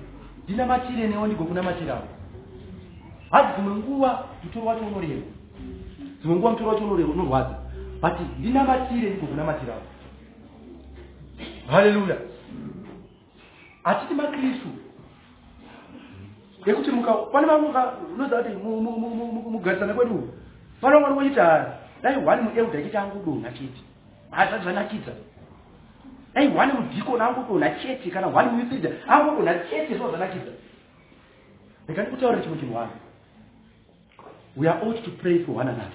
[0.44, 2.08] ndinamatire newo ndigokunamatirawo
[3.30, 5.26] hazi dzimwe nguva mutoro wacho unoreva
[6.20, 7.56] dzimwe nguva mutoro wacho unorwadza
[8.02, 9.82] but ndinamatire ndigokunamatirawo
[11.70, 12.16] haleluya
[13.82, 14.68] hatiti makristu.
[16.92, 17.68] Muka- pane vamwe
[18.14, 20.28] unoziva kuti mu- mu- mu- mu- mu- mugarisana kwedu
[20.80, 21.34] pane vamwe vanongoti
[22.02, 23.80] dai hwani mueuda chete angodonha chete
[24.30, 25.12] hata zvanakidza.
[26.34, 30.52] Dai hwani mudhikoni angodonha chete kana hwani muifidha angodonha chete zvo zvanakidza.
[31.88, 32.90] Rega ndikutaurira chimwe chinhu hwani
[34.58, 35.92] we are ought to pray for one another.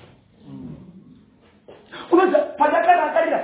[2.12, 3.40] Unoziva pandakarakarira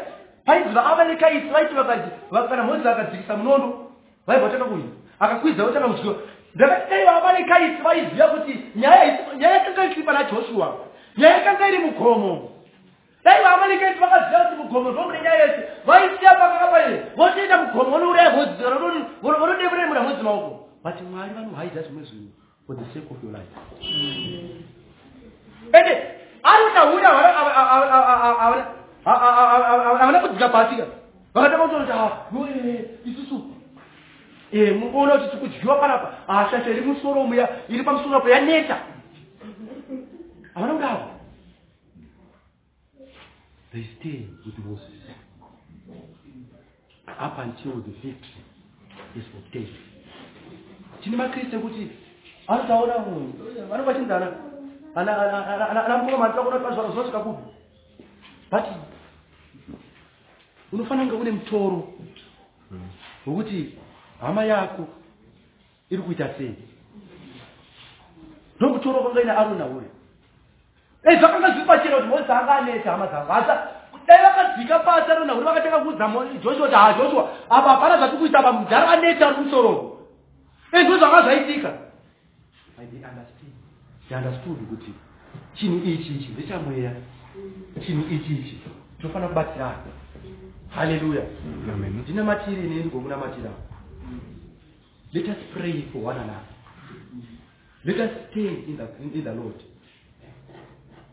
[0.46, 3.92] paibva avarekaisi vaiti vakati va- kana mozisi akadzikisa munondo
[4.28, 4.88] vaibva tanga kuita
[5.20, 6.16] akakwidza votanga kudyiwa.
[6.56, 10.76] Ndakati dai vavarekaisi vaiziva kuti nyaya yakanga isiri pana joshua
[11.18, 12.50] nyaya yakanga iri mugomo.
[13.24, 18.64] Dai vamarekaisi vakaziva kuti mugomo zvomude nyaya yese vaisiya pakakapaie votoenda mugomo vonouraya mozisi
[19.22, 20.70] vonodemuremura mozisi maoko.
[20.84, 22.32] But mwari vanohaidza zvimwe zvinhu
[22.68, 23.54] for the sake of your life
[25.74, 25.94] ende
[26.44, 27.10] arona huda
[29.06, 30.86] havana kudzika pasika
[31.34, 31.92] vakatanga kutoti
[33.06, 33.56] isusu
[34.52, 38.78] Eh, muona kuti tikudyiwa panapa ashasha iri musoro muya iri pamusoro apo yaneta
[40.54, 41.04] havana kudavo
[43.72, 45.06] they stay with moses
[47.08, 48.42] up until the victory
[49.16, 49.76] is obtained
[51.04, 51.92] tine makriste kuti
[52.48, 53.34] anotaura munhu
[53.70, 54.49] vanonga
[54.94, 57.44] chinzana ana mukoma nditakuona pazvaro zvinosvika kupi
[58.52, 58.64] but
[60.74, 61.88] unofanira kunge une mutoro
[63.28, 63.78] wekuti
[64.22, 64.88] hama yako
[65.90, 66.56] iri kuita sei
[68.58, 69.92] ndomutoro kwanga ina arona uyo
[71.04, 73.68] ei zvakanga zviri pachena kuti mozisi anga aneta hama dzangu asa
[74.08, 76.08] dai vakadzika pasi arona uri vakatanga kuudza
[76.44, 80.00] joshua kuti ha joshua apa hapana zvati kuita apa mudhara aneta ari kumusoro
[80.74, 81.74] ei ndo zvanga zvaitika
[82.80, 83.59] And they
[84.10, 84.94] They understood kuti
[85.56, 86.92] chinhu ichi ichi ndechamweya
[87.86, 88.62] chinhu ichi ichi
[88.98, 89.78] tinofanira kubatsirana
[90.70, 91.24] haleluya
[92.04, 93.52] ndinamatiri ineni ngomunamatira
[95.14, 96.46] let us pray for one another.
[97.84, 99.56] Let us stay in the, in the lord.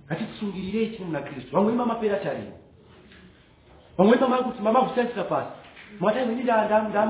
[0.06, 1.50] Ngatisungirirei chino muna kristu.
[1.56, 2.52] Vamwe mamapera tariro
[3.98, 5.50] vamwe mamakuti mamavusasira pasi
[6.00, 6.42] mwati imweni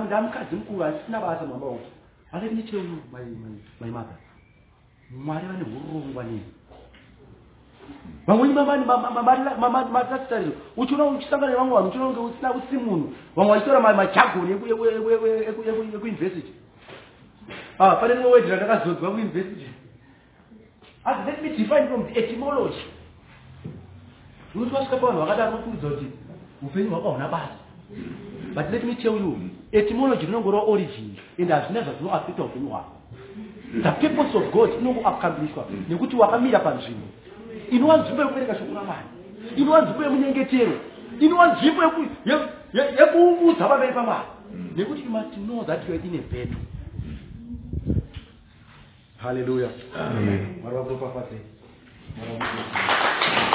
[0.06, 1.86] ndamukadzi mukuru asisina basa mwamaoko
[2.32, 2.98] asi nicheuno
[3.80, 4.14] maimaka
[5.10, 6.42] mwari vane urongwa neni
[8.26, 8.54] vamweni
[9.92, 14.52] matatitariro uchiona uchisangana nevamwe vanhu uchiona usina usiri munhu vamwe vachitora majagoni
[15.48, 16.52] ekuyunivhesity
[17.78, 19.66] pane rimwe wedhira ndakazodzwa kuyunivhesity
[21.04, 22.84] asi let me define from the etymology
[24.54, 26.06] unoti wasvika pavanhu vakadaro nokuudza kuti
[26.62, 27.56] upenyu hwako hauna basa
[28.54, 29.38] but let me tell you
[29.72, 32.95] etymology rinongoreva origin and hazvina zvazvinoafecta upenyu hwako
[33.82, 37.06] the purpose of god inongoaccomplishwa nekuti wakamira panzvimbo.
[37.70, 39.06] Inova nzvimbo yekubereka shoko ramwari
[39.56, 40.72] inova nzvimbo yemunyengetero.
[41.20, 44.26] Inova nzvimbo yeku- ye- ye- yekuungudza pamberi pamwari
[44.76, 46.62] nekuti you must know that you are in a battle
[50.62, 51.40] mwari wakuropafadzei
[52.16, 53.46] mwari wakuropafadzei